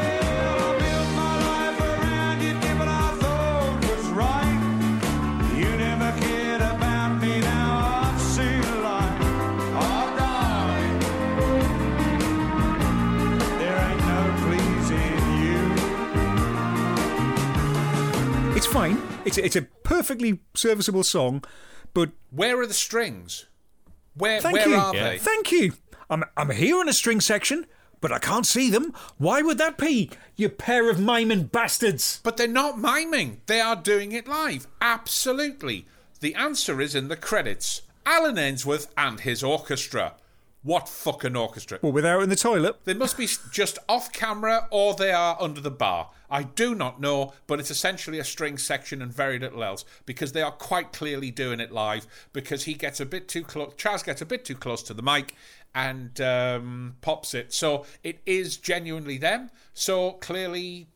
[19.27, 19.39] It's.
[19.39, 21.45] It's it's a perfectly serviceable song,
[21.93, 23.47] but Where are the strings?
[24.15, 24.75] Where thank where you.
[24.77, 25.19] are they?
[25.19, 25.73] Thank you.
[26.09, 27.67] I'm I'm here in a string section,
[28.01, 28.93] but I can't see them.
[29.19, 30.11] Why would that be?
[30.37, 32.21] You pair of miming bastards.
[32.23, 33.41] But they're not miming.
[33.47, 34.67] They are doing it live.
[34.81, 35.87] Absolutely.
[36.21, 37.83] The answer is in the credits.
[38.07, 40.15] Alyn Ainsworth and his orchestra.
[40.63, 41.79] What fucking orchestra?
[41.83, 42.85] Well, without in the toilet.
[42.85, 46.11] They must be just off camera or they are under the bar.
[46.31, 50.33] I do not know, but it's essentially a string section and very little else because
[50.33, 53.73] they are quite clearly doing it live because he gets a bit too close.
[53.77, 55.35] Charles gets a bit too close to the mic
[55.75, 57.53] and um, pops it.
[57.53, 59.51] So it is genuinely them.
[59.75, 60.89] So clearly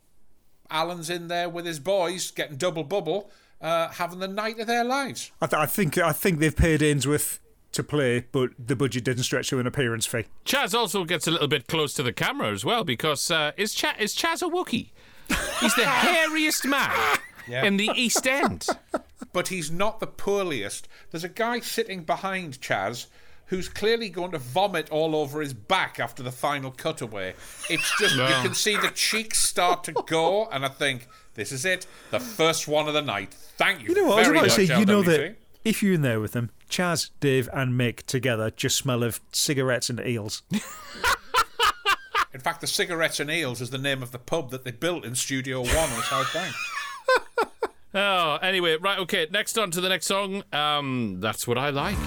[0.71, 4.85] Alyn's in there with his boys getting double bubble, uh, having the night of their
[4.85, 5.33] lives.
[5.41, 7.41] I, th- I think I think they've paid Ainsworth
[7.73, 10.25] to play, but the budget didn't stretch to an appearance fee.
[10.45, 13.75] Chas also gets a little bit close to the camera as well because uh, is,
[13.75, 14.91] Cha- is Chas a Wookiee?
[15.61, 18.67] He's the hairiest man in the East End.
[19.33, 20.89] but he's not the poorliest.
[21.11, 23.07] There's a guy sitting behind Chas
[23.47, 27.35] who's clearly going to vomit all over his back after the final cutaway.
[27.69, 31.65] It's just, you can see the cheeks start to go, and I think, this is
[31.65, 33.35] it, the first one of the night.
[33.35, 33.89] Thank you.
[33.89, 34.79] You know what I was about to much, say?
[34.79, 38.77] You know that if you're in there with them, Chas, Dave, and Mick together just
[38.77, 40.43] smell of cigarettes and eels.
[42.33, 45.05] In fact, the Cigarettes and Eels is the name of the pub that they built
[45.05, 46.55] in Studio One on South Bank.
[47.93, 49.27] Oh, anyway, right, okay.
[49.33, 50.45] Next on to the next song.
[50.53, 51.99] Um, that's what I like.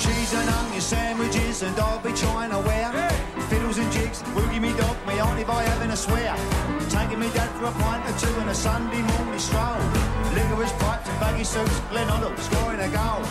[0.00, 2.92] Cheese and onion sandwiches and I'll be trying to wear
[3.48, 6.36] Fiddles and jigs, woogie me dog, me auntie by having a swear
[6.90, 9.80] Taking me dad for a pint or two on a Sunday morning stroll
[10.36, 13.24] Licorice pipes and baggy suits, Glenn Hoddle scoring a goal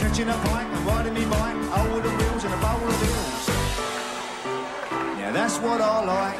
[0.00, 2.17] Catching a pint and riding me bike over the wheels
[5.28, 6.38] Yeah, that's what I like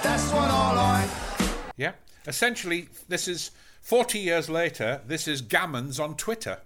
[0.00, 1.10] That's what I like
[1.76, 1.94] Yeah.
[2.24, 6.58] Essentially, this is 40 years later, this is Gammons on Twitter.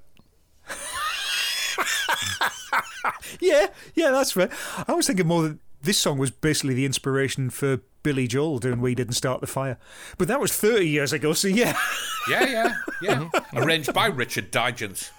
[3.40, 4.50] yeah, yeah, that's right.
[4.86, 8.82] I was thinking more that this song was basically the inspiration for Billy Joel doing
[8.82, 9.78] We Didn't Start the Fire.
[10.18, 11.74] But that was 30 years ago, so yeah.
[12.28, 13.28] Yeah, yeah, yeah.
[13.34, 13.64] Uh-huh.
[13.64, 15.10] Arranged by Richard Digance.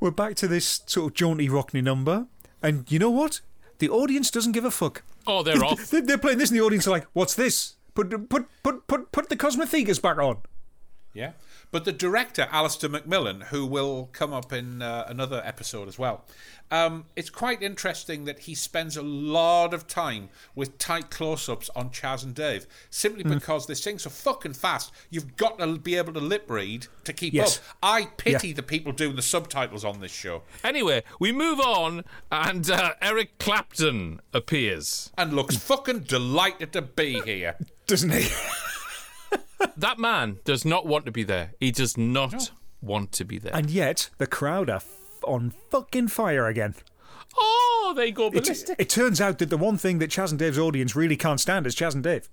[0.00, 2.26] We're back to this sort of jaunty rockney number.
[2.62, 3.40] And you know what?
[3.78, 5.02] The audience doesn't give a fuck.
[5.26, 5.90] Oh, they're off.
[5.90, 7.74] They- They're playing this, and the audience are like, "What's this?
[7.94, 10.38] Put put put put put the Cosmothekas back on."
[11.14, 11.32] Yeah.
[11.70, 16.24] But the director, Alistair Macmillan, who will come up in uh, another episode as well,
[16.70, 21.68] um, it's quite interesting that he spends a lot of time with tight close ups
[21.76, 23.34] on Chas and Dave, simply Hmm.
[23.34, 24.92] because they sing so fucking fast.
[25.10, 27.58] You've got to be able to lip read to keep Yes.
[27.58, 27.64] up.
[27.82, 28.54] I pity Yeah.
[28.54, 30.42] the people doing the subtitles on this show.
[30.64, 35.10] Anyway, we move on, and uh, Eric Clapton appears.
[35.18, 37.56] And looks fucking delighted to be here.
[37.86, 38.28] Doesn't he?
[39.76, 41.52] That man does not want to be there.
[41.60, 43.54] He does not want to be there.
[43.54, 46.74] and yet the crowd are f- on fucking fire again.
[47.36, 48.76] oh, they go ballistic.
[48.78, 51.66] it turns out that the one thing that Chas and Dave's audience really can't stand
[51.66, 52.28] is Chas and Dave.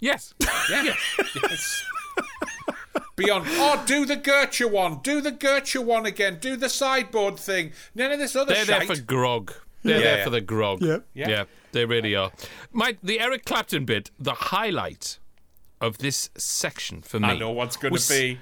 [0.00, 0.34] yes.
[0.70, 0.94] Yeah.
[1.42, 1.84] yes.
[3.16, 7.72] Beyond, oh, do the Gertrude one, do the Gertrude one again, do the sideboard thing.
[7.94, 8.66] None of this other shit.
[8.66, 8.96] They're there shite.
[8.98, 9.52] for grog.
[9.84, 10.82] They're Yeah, there for the grog.
[10.82, 10.98] Yeah.
[11.14, 11.44] Yeah.
[11.70, 12.32] they really are.
[12.72, 15.18] My the Eric Clapton bit, the highlight
[15.84, 17.28] of this section for me.
[17.28, 18.38] I know what's going was- to be.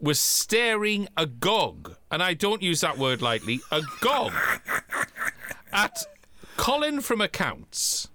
[0.00, 4.32] was staring agog, and I don't use that word lightly, agog,
[5.72, 6.04] at
[6.56, 8.08] Colin from Accounts,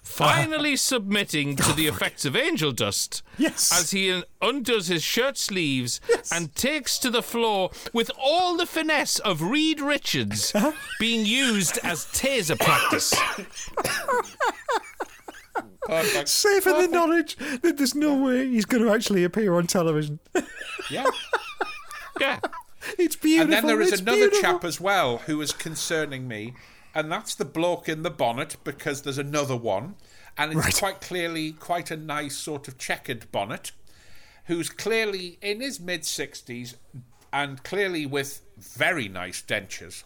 [0.00, 0.76] finally uh-huh.
[0.78, 3.78] submitting to oh, the effects of angel dust Yes.
[3.78, 6.00] as he undoes his shirt sleeves
[6.32, 10.72] and takes to the floor with all the finesse of Reed Richards uh-huh.
[10.98, 13.14] being used as taser practice.
[16.02, 16.28] Perfect.
[16.28, 20.18] Safe in the knowledge that there's no way he's going to actually appear on television.
[20.90, 21.04] Yeah.
[22.20, 22.40] Yeah.
[22.98, 23.44] It's beautiful.
[23.44, 24.40] And then there is it's another beautiful.
[24.40, 26.54] chap as well who is concerning me,
[26.94, 29.94] and that's the bloke in the bonnet because there's another one,
[30.36, 30.74] and it's Right.
[30.74, 33.70] quite clearly quite a nice sort of checkered bonnet,
[34.46, 36.74] who's clearly in his mid sixties
[37.32, 40.02] and clearly with very nice dentures.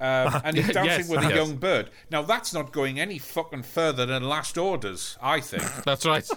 [0.00, 1.34] Um, and he's dancing yes, with a yes.
[1.34, 1.90] young bird.
[2.10, 5.62] Now that's not going any fucking further than last orders, I think.
[5.84, 6.28] That's right.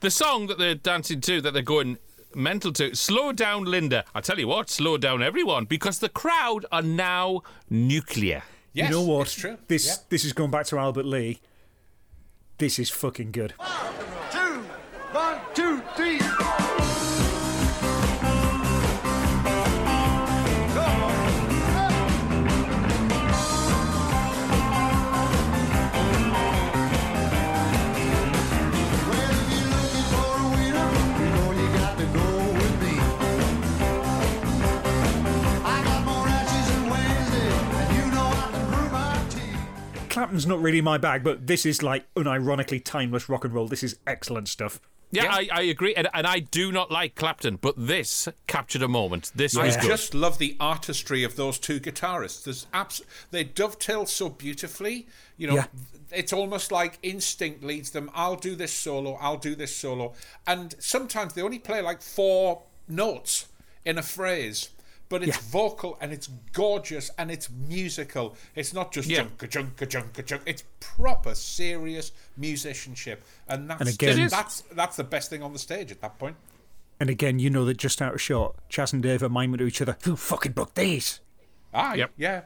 [0.00, 1.98] the song that they're dancing to, that they're going
[2.34, 4.04] mental to, slow down, Linda.
[4.14, 8.42] I tell you what, slow down everyone because the crowd are now nuclear.
[8.72, 9.22] Yes, you know what?
[9.22, 9.58] It's true.
[9.66, 9.94] This Yeah.
[10.10, 11.40] this is going back to Albert Lee.
[12.58, 13.54] This is fucking good.
[14.30, 14.62] Two,
[15.12, 16.20] one, two, three.
[40.20, 43.66] Clapton's not really my bag, but this is like unironically timeless rock and roll.
[43.68, 44.78] This is excellent stuff.
[45.10, 45.32] Yeah, Yeah.
[45.32, 49.32] I, I agree, and, and I do not like Clapton, but this captured a moment.
[49.34, 49.86] This I was good.
[49.88, 52.44] just love the artistry of those two guitarists.
[52.44, 53.00] There's abs-
[53.30, 55.06] they dovetail so beautifully.
[55.38, 55.66] You know, Yeah.
[56.12, 58.10] it's almost like instinct leads them.
[58.14, 59.14] I'll do this solo.
[59.22, 60.12] I'll do this solo.
[60.46, 63.46] And sometimes they only play like four notes
[63.86, 64.68] in a phrase,
[65.10, 65.42] but it's Yeah.
[65.50, 68.34] vocal and it's gorgeous and it's musical.
[68.54, 69.24] It's not just Yeah.
[69.24, 70.42] junka junka junka junka.
[70.46, 74.30] It's proper serious musicianship, and that's And again- It is.
[74.30, 76.36] that's that's the best thing on the stage at that point.
[76.98, 79.66] And again, you know that just out of shot, Chas and Dave are miming to
[79.66, 79.96] each other.
[80.04, 81.20] Who fucking booked these?
[81.74, 82.12] Ah, Yep.
[82.16, 82.42] yeah.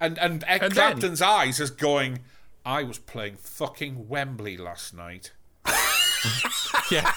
[0.00, 2.20] And and, Ed And then- eyes is going.
[2.64, 5.32] I was playing fucking Wembley last night.
[6.90, 7.12] yeah,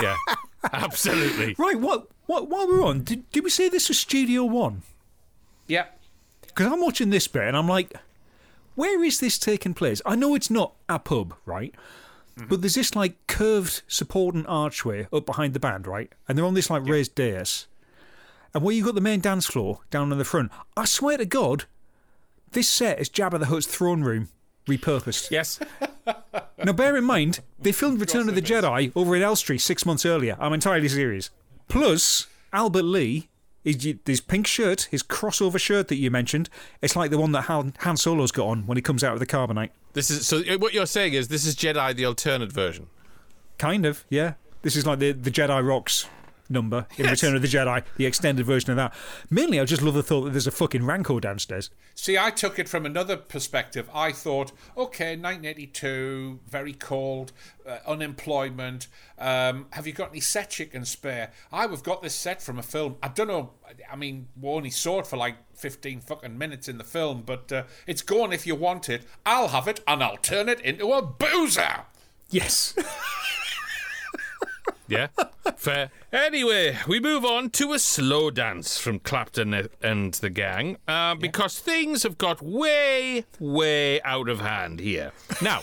[0.00, 0.16] yeah,
[0.72, 1.54] absolutely.
[1.58, 2.08] Right, what?
[2.26, 2.48] What?
[2.48, 4.82] While we're on, did, did we say this was Studio One?
[5.66, 5.86] Yeah.
[6.46, 7.94] Because I'm watching this bit and I'm like,
[8.74, 10.00] where is this taking place?
[10.06, 11.74] I know it's not a pub, right?
[12.38, 12.48] Mm-hmm.
[12.48, 16.10] But there's this like curved supporting archway up behind the band, right?
[16.28, 17.66] And they're on this like raised dais.
[18.54, 21.24] And where you've got the main dance floor down in the front, I swear to
[21.24, 21.64] God,
[22.52, 24.28] this set is Jabba the Hutt's throne room
[24.66, 25.30] repurposed.
[25.30, 25.58] Yes,
[26.64, 30.06] Now, bear in mind, they filmed Return of the Jedi over in Elstree six months
[30.06, 30.36] earlier.
[30.38, 31.30] I'm entirely serious.
[31.66, 33.28] Plus, Albert Lee,
[33.64, 36.48] his, his pink shirt, his crossover shirt that you mentioned,
[36.80, 39.18] it's like the one that Han, Han Solo's got on when he comes out of
[39.18, 39.70] the carbonite.
[39.94, 40.38] this is so.
[40.48, 42.86] uh, What you're saying is this is Jedi, the alternate version.
[43.58, 44.34] Kind of, yeah.
[44.62, 46.06] This is like the, the Jedi Rocks
[46.52, 47.22] number in Yes.
[47.22, 48.94] Return of the Jedi, the extended version of that.
[49.30, 51.70] Mainly, I just love the thought that there's a fucking Rancor downstairs.
[51.94, 53.88] See, I took it from another perspective.
[53.92, 57.32] I thought, okay, 1982, very cold,
[57.66, 58.88] uh, unemployment.
[59.18, 61.30] Um, have you got any set chicken spare?
[61.52, 62.96] I have got this set from a film.
[63.02, 63.50] I don't know.
[63.90, 67.50] I mean, we only saw it for like 15 fucking minutes in the film, but
[67.52, 69.04] uh, it's gone if you want it.
[69.24, 71.82] I'll have it and I'll turn it into a boozer.
[72.30, 72.74] Yes.
[74.92, 75.08] Yeah,
[75.56, 75.90] fair.
[76.12, 81.58] Anyway, we move on to a slow dance from Clapton and the gang uh, because
[81.58, 85.12] things have got way, way out of hand here.
[85.40, 85.62] Now,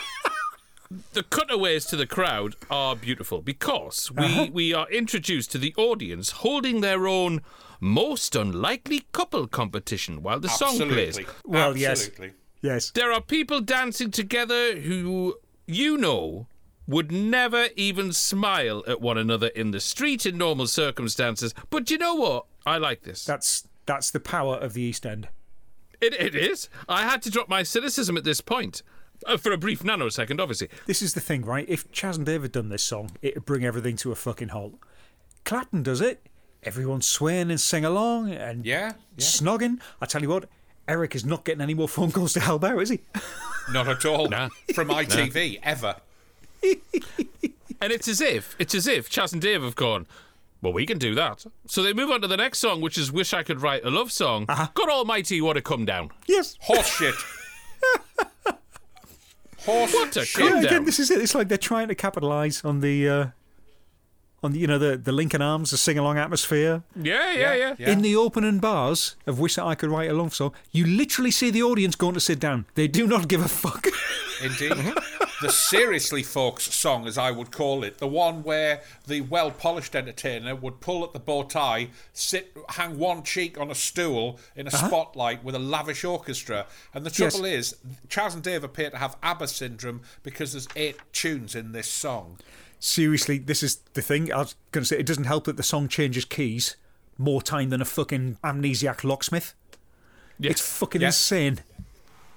[1.12, 6.30] the cutaways to the crowd are beautiful because we, we are introduced to the audience
[6.30, 7.42] holding their own
[7.80, 11.18] most unlikely couple competition while the song plays.
[11.18, 11.26] Absolutely.
[11.44, 12.10] Well, yes.
[12.62, 12.90] Yes.
[12.92, 15.34] There are people dancing together who
[15.66, 16.46] you know
[16.86, 21.54] would never even smile at one another in the street in normal circumstances.
[21.70, 22.46] But you know what?
[22.66, 23.24] I like this.
[23.24, 25.28] That's, that's the power of the East End.
[26.00, 26.68] It, it is.
[26.88, 28.82] I had to drop my cynicism at this point.
[29.24, 30.68] Uh, for a brief nanosecond, obviously.
[30.86, 31.64] This is the thing, right?
[31.68, 34.74] If Chas and Dave had done this song, it'd bring everything to a fucking halt.
[35.44, 36.26] Clapton does it.
[36.64, 39.24] Everyone's swaying and sing along and Yeah, yeah.
[39.24, 39.78] snogging.
[40.00, 40.48] I tell you what,
[40.88, 43.00] Eric is not getting any more phone calls to help out, is he?
[43.72, 44.28] Not at all.
[44.28, 44.48] Nah.
[44.74, 45.94] From ITV, ever.
[47.80, 50.06] And it's as if, it's as if Chas and Dave have gone,
[50.60, 51.44] well, we can do that.
[51.66, 53.90] So they move on to the next song, which is Wish I Could Write a
[53.90, 54.44] Love Song.
[54.46, 56.10] God Almighty, what a come down.
[56.28, 56.56] yes.
[56.60, 57.14] Horse shit.
[59.64, 60.38] Horse What a shit.
[60.40, 60.64] come Yeah, down.
[60.64, 61.20] again, this is it.
[61.20, 63.26] It's like they're trying to capitalise on the, uh,
[64.42, 66.82] on the, you know, the the Lincoln Arms, the sing along atmosphere.
[67.00, 67.74] Yeah, yeah, yeah.
[67.78, 67.90] Yeah.
[67.90, 71.30] In the opening bars of Wish That I Could Write a Love Song, you literally
[71.30, 72.66] see the audience going to sit down.
[72.74, 73.86] They do not give a fuck.
[74.42, 74.94] Indeed.
[75.42, 79.96] The seriously folks song, as I would call it, the one where the well polished
[79.96, 84.68] entertainer would pull at the bow tie, sit, hang one cheek on a stool in
[84.68, 84.86] a uh-huh.
[84.86, 86.66] spotlight with a lavish orchestra.
[86.94, 87.32] And the Yes.
[87.32, 87.74] trouble is,
[88.08, 92.38] Chas and Dave appear to have ABBA syndrome because there's eight tunes in this song.
[92.78, 94.32] Seriously, this is the thing.
[94.32, 96.76] I was going to say it doesn't help that the song changes keys
[97.18, 99.54] more time than a fucking amnesiac locksmith.
[100.38, 100.52] Yes.
[100.52, 101.08] It's fucking Yeah.
[101.08, 101.60] insane.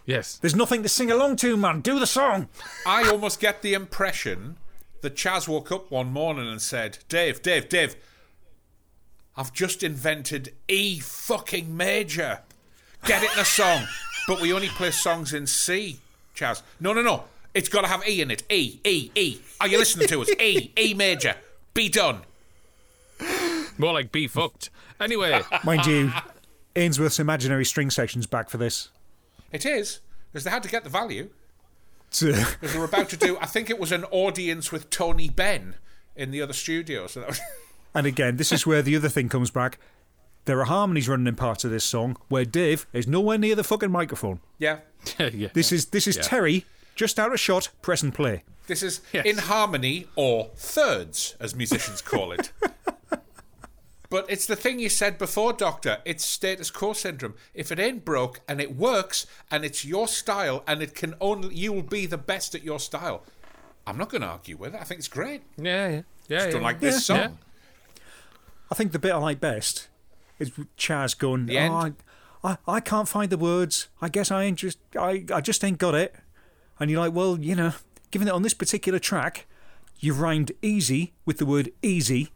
[0.05, 0.37] Yes.
[0.37, 1.81] There's nothing to sing along to, man.
[1.81, 2.47] Do the song.
[2.85, 4.57] I almost get the impression
[5.01, 7.95] that Chas woke up one morning and said, Dave, Dave, Dave,
[9.35, 12.39] I've just invented E fucking major.
[13.03, 13.85] Get it in a song.
[14.27, 15.99] but we only play songs in C,
[16.33, 16.63] Chas.
[16.79, 17.25] No, no, no.
[17.53, 18.43] It's got to have E in it.
[18.49, 19.39] E, E, E.
[19.61, 20.29] Are you listening to us?
[20.39, 21.35] E, E major.
[21.73, 22.21] Be done.
[23.77, 24.69] More like be fucked.
[24.99, 26.11] Anyway, Mind you,
[26.75, 28.89] Ainsworth's imaginary string section's back for this.
[29.55, 30.01] It is,
[30.31, 31.29] because they had to get the value.
[32.09, 35.29] So, Because they were about to do, I think it was an audience with Tony
[35.29, 35.75] Benn
[36.15, 37.07] in the other studio.
[37.07, 37.39] So that was.
[37.95, 39.79] and again, this is where the other thing comes back.
[40.43, 43.63] There are harmonies running in parts of this song where Dave is nowhere near the
[43.63, 44.41] fucking microphone.
[44.59, 44.79] Yeah.
[45.19, 45.47] yeah.
[45.53, 46.23] This is this is Yeah.
[46.23, 48.43] Terry just out of shot, press and play.
[48.67, 49.25] This is Yes.
[49.25, 52.51] in harmony or thirds, as musicians call it.
[54.09, 55.99] But it's the thing you said before, Doctor.
[56.05, 57.33] It's status quo syndrome.
[57.53, 61.55] If it ain't broke and it works and it's your style and it can only
[61.55, 63.23] you will be the best at your style.
[63.87, 64.81] I'm not going to argue with it.
[64.81, 65.41] I think it's great.
[65.57, 66.01] yeah, yeah.
[66.27, 66.67] Yeah, Just don't yeah.
[66.67, 67.27] like this Yeah.
[67.27, 67.37] song.
[68.71, 69.89] I think the bit I like best
[70.39, 71.71] is Chas going, The oh.
[71.73, 71.93] I,
[72.43, 73.89] I, I can't find the words.
[74.01, 76.15] I guess I ain't just I, I just ain't got it.
[76.79, 77.73] And you're like, well, you know,
[78.11, 79.45] given that on this particular track,
[79.99, 82.31] you've rhymed easy with the word easy,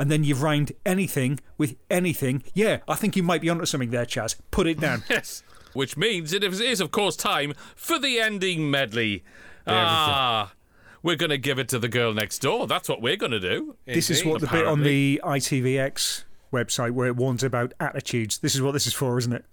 [0.00, 2.42] and then you've rhymed anything with anything.
[2.54, 4.34] Yeah, I think you might be onto something there, Chas.
[4.50, 5.04] Put it down.
[5.10, 5.42] Yes.
[5.72, 9.22] Which means it is, of course, time for the ending medley.
[9.66, 10.52] Ah,
[11.02, 12.66] we're going to give it to the girl next door.
[12.66, 13.76] That's what we're going to do.
[13.86, 18.38] this is what the bit on the ITVX website where it warns about attitudes.
[18.38, 19.44] This is what this is for, isn't it?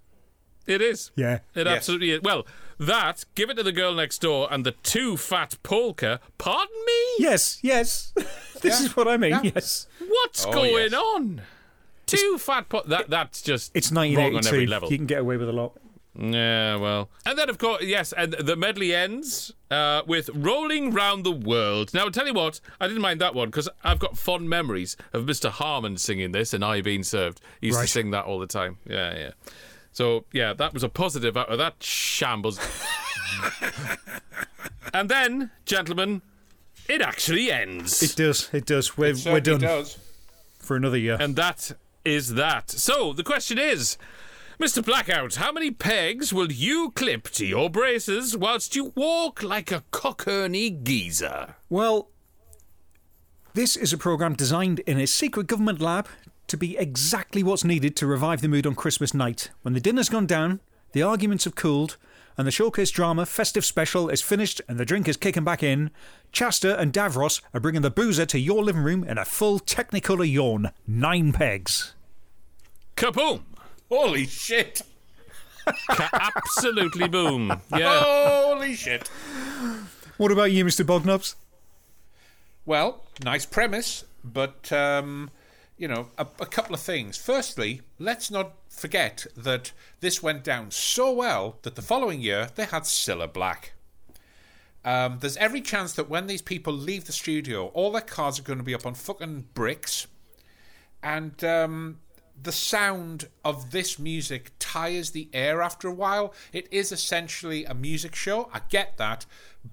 [0.68, 1.10] It is.
[1.16, 1.38] Yeah.
[1.54, 1.76] It Yes.
[1.76, 2.20] absolutely is.
[2.22, 2.46] Well,
[2.78, 6.20] that, give it to the girl next door, and the two fat polka.
[6.38, 7.02] Pardon me?
[7.18, 8.12] Yes, yes.
[8.60, 8.86] this Yeah.
[8.86, 9.30] is what I mean.
[9.30, 9.50] Yeah.
[9.54, 9.86] Yes.
[10.06, 10.94] What's Oh, going yes.
[10.94, 11.42] on?
[12.06, 14.48] Two fat pol- that That's just It's wrong on 1982.
[14.54, 14.90] every level.
[14.92, 15.72] You can get away with a lot.
[16.20, 17.10] Yeah, well.
[17.24, 21.94] And then, of course, yes, and the medley ends uh, with Rolling Round the World.
[21.94, 24.96] Now, I'll tell you what, I didn't mind that one because I've got fond memories
[25.12, 25.48] of Mr.
[25.50, 27.40] Harmon singing this and I being served.
[27.60, 27.84] He used Right.
[27.86, 28.78] to sing that all the time.
[28.88, 29.30] Yeah, yeah.
[29.92, 32.60] So, yeah, that was a positive out of that shambles.
[34.94, 36.22] and then, gentlemen,
[36.88, 38.02] it actually ends.
[38.02, 38.48] It does.
[38.52, 38.96] It does.
[38.96, 39.98] We're, we're done does.
[40.58, 41.16] for another year.
[41.20, 41.72] And that
[42.04, 42.70] is that.
[42.70, 43.98] So the question is,
[44.58, 44.84] Mr.
[44.84, 49.84] Blackout, how many pegs will you clip to your braces whilst you walk like a
[49.92, 51.54] cockerney geezer?
[51.68, 52.08] Well,
[53.54, 56.08] this is a programme designed in a secret government lab
[56.48, 59.50] to be exactly what's needed to revive the mood on Christmas night.
[59.62, 60.60] When the dinner's gone down,
[60.92, 61.96] the arguments have cooled,
[62.36, 65.90] and the showcase drama festive special is finished and the drink is kicking back in,
[66.32, 70.30] Chester and Davros are bringing the boozer to your living room in a full Technicolor
[70.30, 70.70] yawn.
[70.86, 71.94] Nine pegs.
[72.96, 73.42] Kaboom!
[73.90, 74.82] Holy shit.
[75.90, 77.60] Absolutely boom.
[77.76, 78.00] Yeah.
[78.02, 79.08] Holy shit.
[80.16, 80.84] What about you, Mr.
[80.84, 81.34] Bognops?
[82.64, 85.30] Well, nice premise, but um,
[85.78, 87.16] you know, a, a couple of things.
[87.16, 92.64] Firstly, let's not forget that this went down so well that the following year they
[92.64, 93.72] had Cilla Black.
[94.84, 98.42] Um, there's every chance that when these people leave the studio, all their cars are
[98.42, 100.06] going to be up on fucking bricks,
[101.02, 101.98] and um,
[102.40, 106.32] the sound of this music tires the air after a while.
[106.52, 108.48] It is essentially a music show.
[108.52, 109.26] I get that,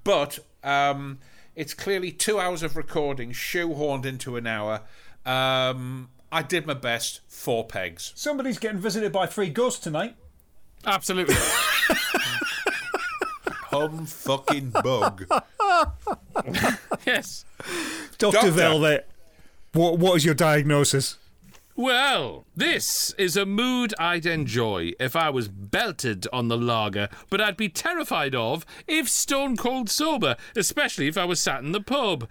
[0.04, 1.20] but um,
[1.56, 4.82] it's clearly two hours of recording shoehorned into an hour.
[5.26, 7.22] Um, I did my best.
[7.28, 8.12] Four pegs.
[8.16, 10.16] Somebody's getting visited by three ghosts tonight.
[10.86, 11.36] Absolutely.
[13.76, 15.26] Hum fucking bug.
[17.06, 17.46] yes.
[18.18, 18.32] Dr.
[18.32, 18.52] Doctor.
[18.52, 19.10] Velvet,
[19.74, 21.18] what, what is your diagnosis?
[21.76, 27.42] Well, this is a mood I'd enjoy if I was belted on the lager, but
[27.42, 31.82] I'd be terrified of if stone cold sober, especially if I was sat in the
[31.82, 32.30] pub.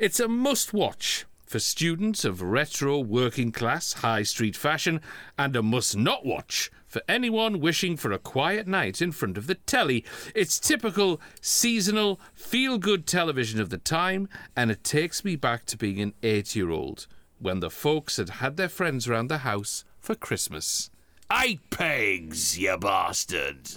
[0.00, 5.00] It's a must watch for students of retro working class high street fashion,
[5.36, 9.48] and a must not watch for anyone wishing for a quiet night in front of
[9.48, 10.04] the telly.
[10.32, 15.76] It's typical seasonal feel good television of the time, and it takes me back to
[15.76, 17.08] being an eight year old
[17.40, 20.88] when the folks had had their friends round the house for Christmas.
[21.32, 23.70] Eight pegs, you bastard.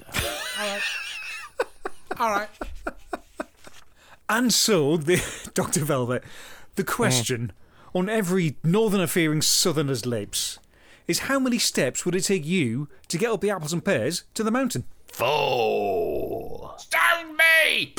[2.20, 2.50] All right.
[4.30, 5.24] And so, the,
[5.56, 5.84] Dr.
[5.84, 6.24] Velvet,
[6.76, 7.63] the question mm
[7.94, 10.60] on every northerner fearing southerner's lips
[11.08, 14.24] is how many steps would it take you to get up the apples and pears
[14.34, 14.86] to the mountain?
[15.08, 16.76] Four.
[16.78, 17.94] Stone me!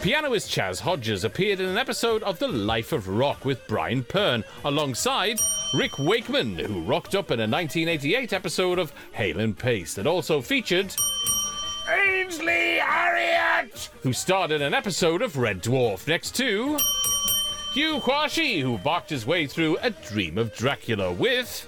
[0.00, 4.44] Pianoist Chas Hodges appeared in an episode of The Life of Rock with Brian Pern
[4.64, 5.40] alongside
[5.74, 10.40] Rick Wakeman, who rocked up in a 1988 episode of Hale and Pace that also
[10.40, 10.94] featured
[11.88, 16.78] Ainsley Harriott, who starred in an episode of Red Dwarf next to
[17.74, 21.66] Hugh Quarshie, who barked his way through A Dream of Dracula with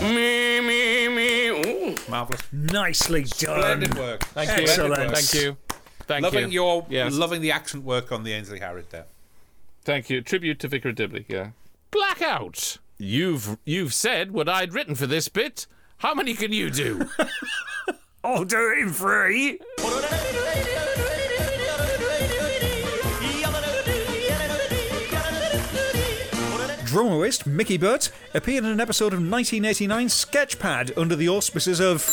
[0.00, 1.48] Me, me, me.
[1.48, 1.94] Ooh.
[2.08, 2.40] Marvellous.
[2.52, 3.60] Nicely done.
[3.60, 4.22] Splendid work.
[4.26, 4.62] Thank you.
[4.62, 4.90] Excellent.
[5.10, 5.16] work.
[5.18, 5.56] Thank you.
[6.06, 6.54] Thank loving you.
[6.54, 7.14] your Yes.
[7.14, 9.06] loving the accent work on the Ainsley Harriott there.
[9.84, 10.22] Thank you.
[10.22, 11.50] Tribute to Vicar Dibley, yeah.
[11.90, 12.78] Blackout.
[13.00, 15.68] You've you've said what I'd written for this bit.
[15.98, 17.08] How many can you do?
[18.24, 19.60] I'll do it in three.
[26.84, 32.12] Drummerist Mickey Burt appeared in an episode of 1989 Sketchpad under the auspices of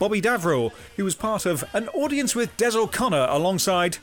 [0.00, 3.98] Bobby Davro, who was part of an audience with Des O'Connor alongside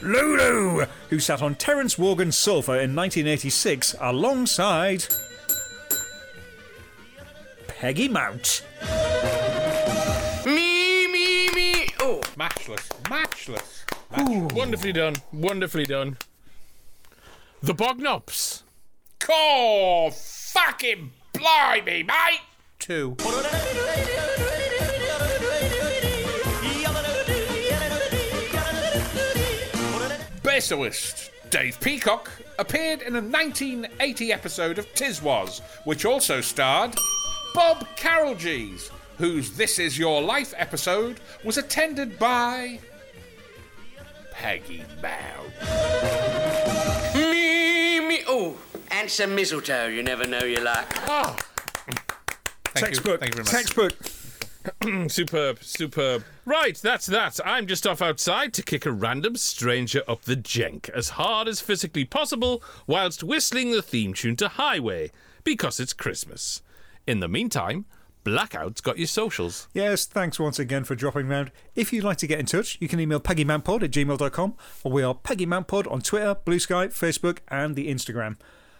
[0.00, 5.04] Lulu, who sat on Terence Wogan's sofa in 1986 alongside
[7.78, 8.64] Peggy Mount.
[10.46, 11.86] Me, me, me.
[12.00, 12.22] Oh.
[12.34, 12.88] Matchless.
[13.10, 13.84] Matchless.
[14.16, 15.16] Wonderfully done.
[15.30, 16.16] Wonderfully done.
[17.62, 18.62] The Bognops.
[19.28, 22.40] Oh, fucking blimey, mate!
[22.78, 23.14] Two.
[30.42, 36.96] Bassist Dave Peacock appeared in a 1980 episode of Tiswas, which also starred
[37.56, 42.78] Bob Carolgees, whose This Is Your Life episode was attended by
[44.30, 45.42] Peggy Bow.
[47.14, 48.20] Me, me.
[48.28, 48.58] Oh.
[48.90, 49.86] And some mistletoe.
[49.86, 51.08] You never know you like.
[51.08, 51.34] Ah,
[52.66, 53.22] Thank Textbook.
[53.22, 53.26] You.
[53.26, 53.94] Thank you very much.
[54.84, 55.10] Textbook.
[55.10, 56.24] superb, superb.
[56.44, 57.40] Right, that's that.
[57.42, 61.62] I'm just off outside to kick a random stranger up the jenk as hard as
[61.62, 65.10] physically possible whilst whistling the theme tune to Highway
[65.42, 66.60] because it's Christmas.
[67.06, 67.84] In the meantime,
[68.24, 69.68] Blackout's got your socials.
[69.72, 71.52] Yes, thanks once again for dropping round.
[71.76, 75.04] If you'd like to get in touch, you can email peggymountpod at gmail.com or we
[75.04, 78.36] are peggymountpod on Twitter, Bluesky, Facebook, and the Instagram.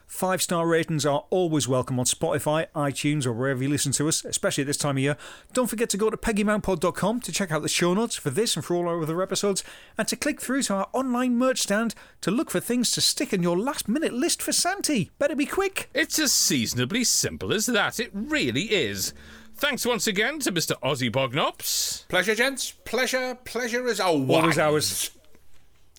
[0.07, 4.25] Five star ratings are always welcome on Spotify, iTunes, or wherever you listen to us,
[4.25, 5.17] especially at this time of year.
[5.53, 8.65] Don't forget to go to peggymountpod.com to check out the show notes for this and
[8.65, 9.65] for all our other episodes,
[9.99, 13.33] and to click through to our online merch stand to look for things to stick
[13.33, 15.11] in your last minute list for Santi.
[15.19, 15.91] Better be quick.
[15.93, 17.99] It's as seasonably simple as that.
[17.99, 19.13] It really is.
[19.57, 20.79] Thanks once again to Mr.
[20.83, 22.07] Ozzy Bognops.
[22.09, 22.71] Pleasure, gents.
[22.85, 23.37] Pleasure.
[23.45, 25.11] Pleasure is always Always ours.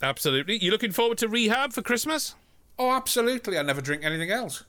[0.01, 0.57] Absolutely.
[0.63, 2.35] You looking forward to rehab for Christmas?
[2.79, 3.57] Oh, absolutely.
[3.57, 4.63] I never drink anything else.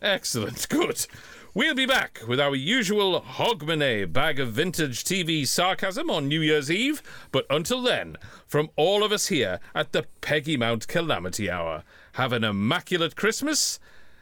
[0.00, 0.68] Excellent.
[0.70, 1.06] Good.
[1.52, 6.70] We'll be back with our usual Hogmanay bag of vintage TV sarcasm on New Year's
[6.70, 7.02] Eve.
[7.32, 11.82] But until then, from all of us here at the Peggy Mount Calamity Hour,
[12.12, 13.80] have an immaculate Christmas,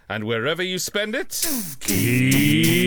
[0.09, 1.47] and wherever you spend it,
[1.81, 2.87] Keep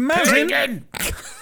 [0.00, 0.84] mounting.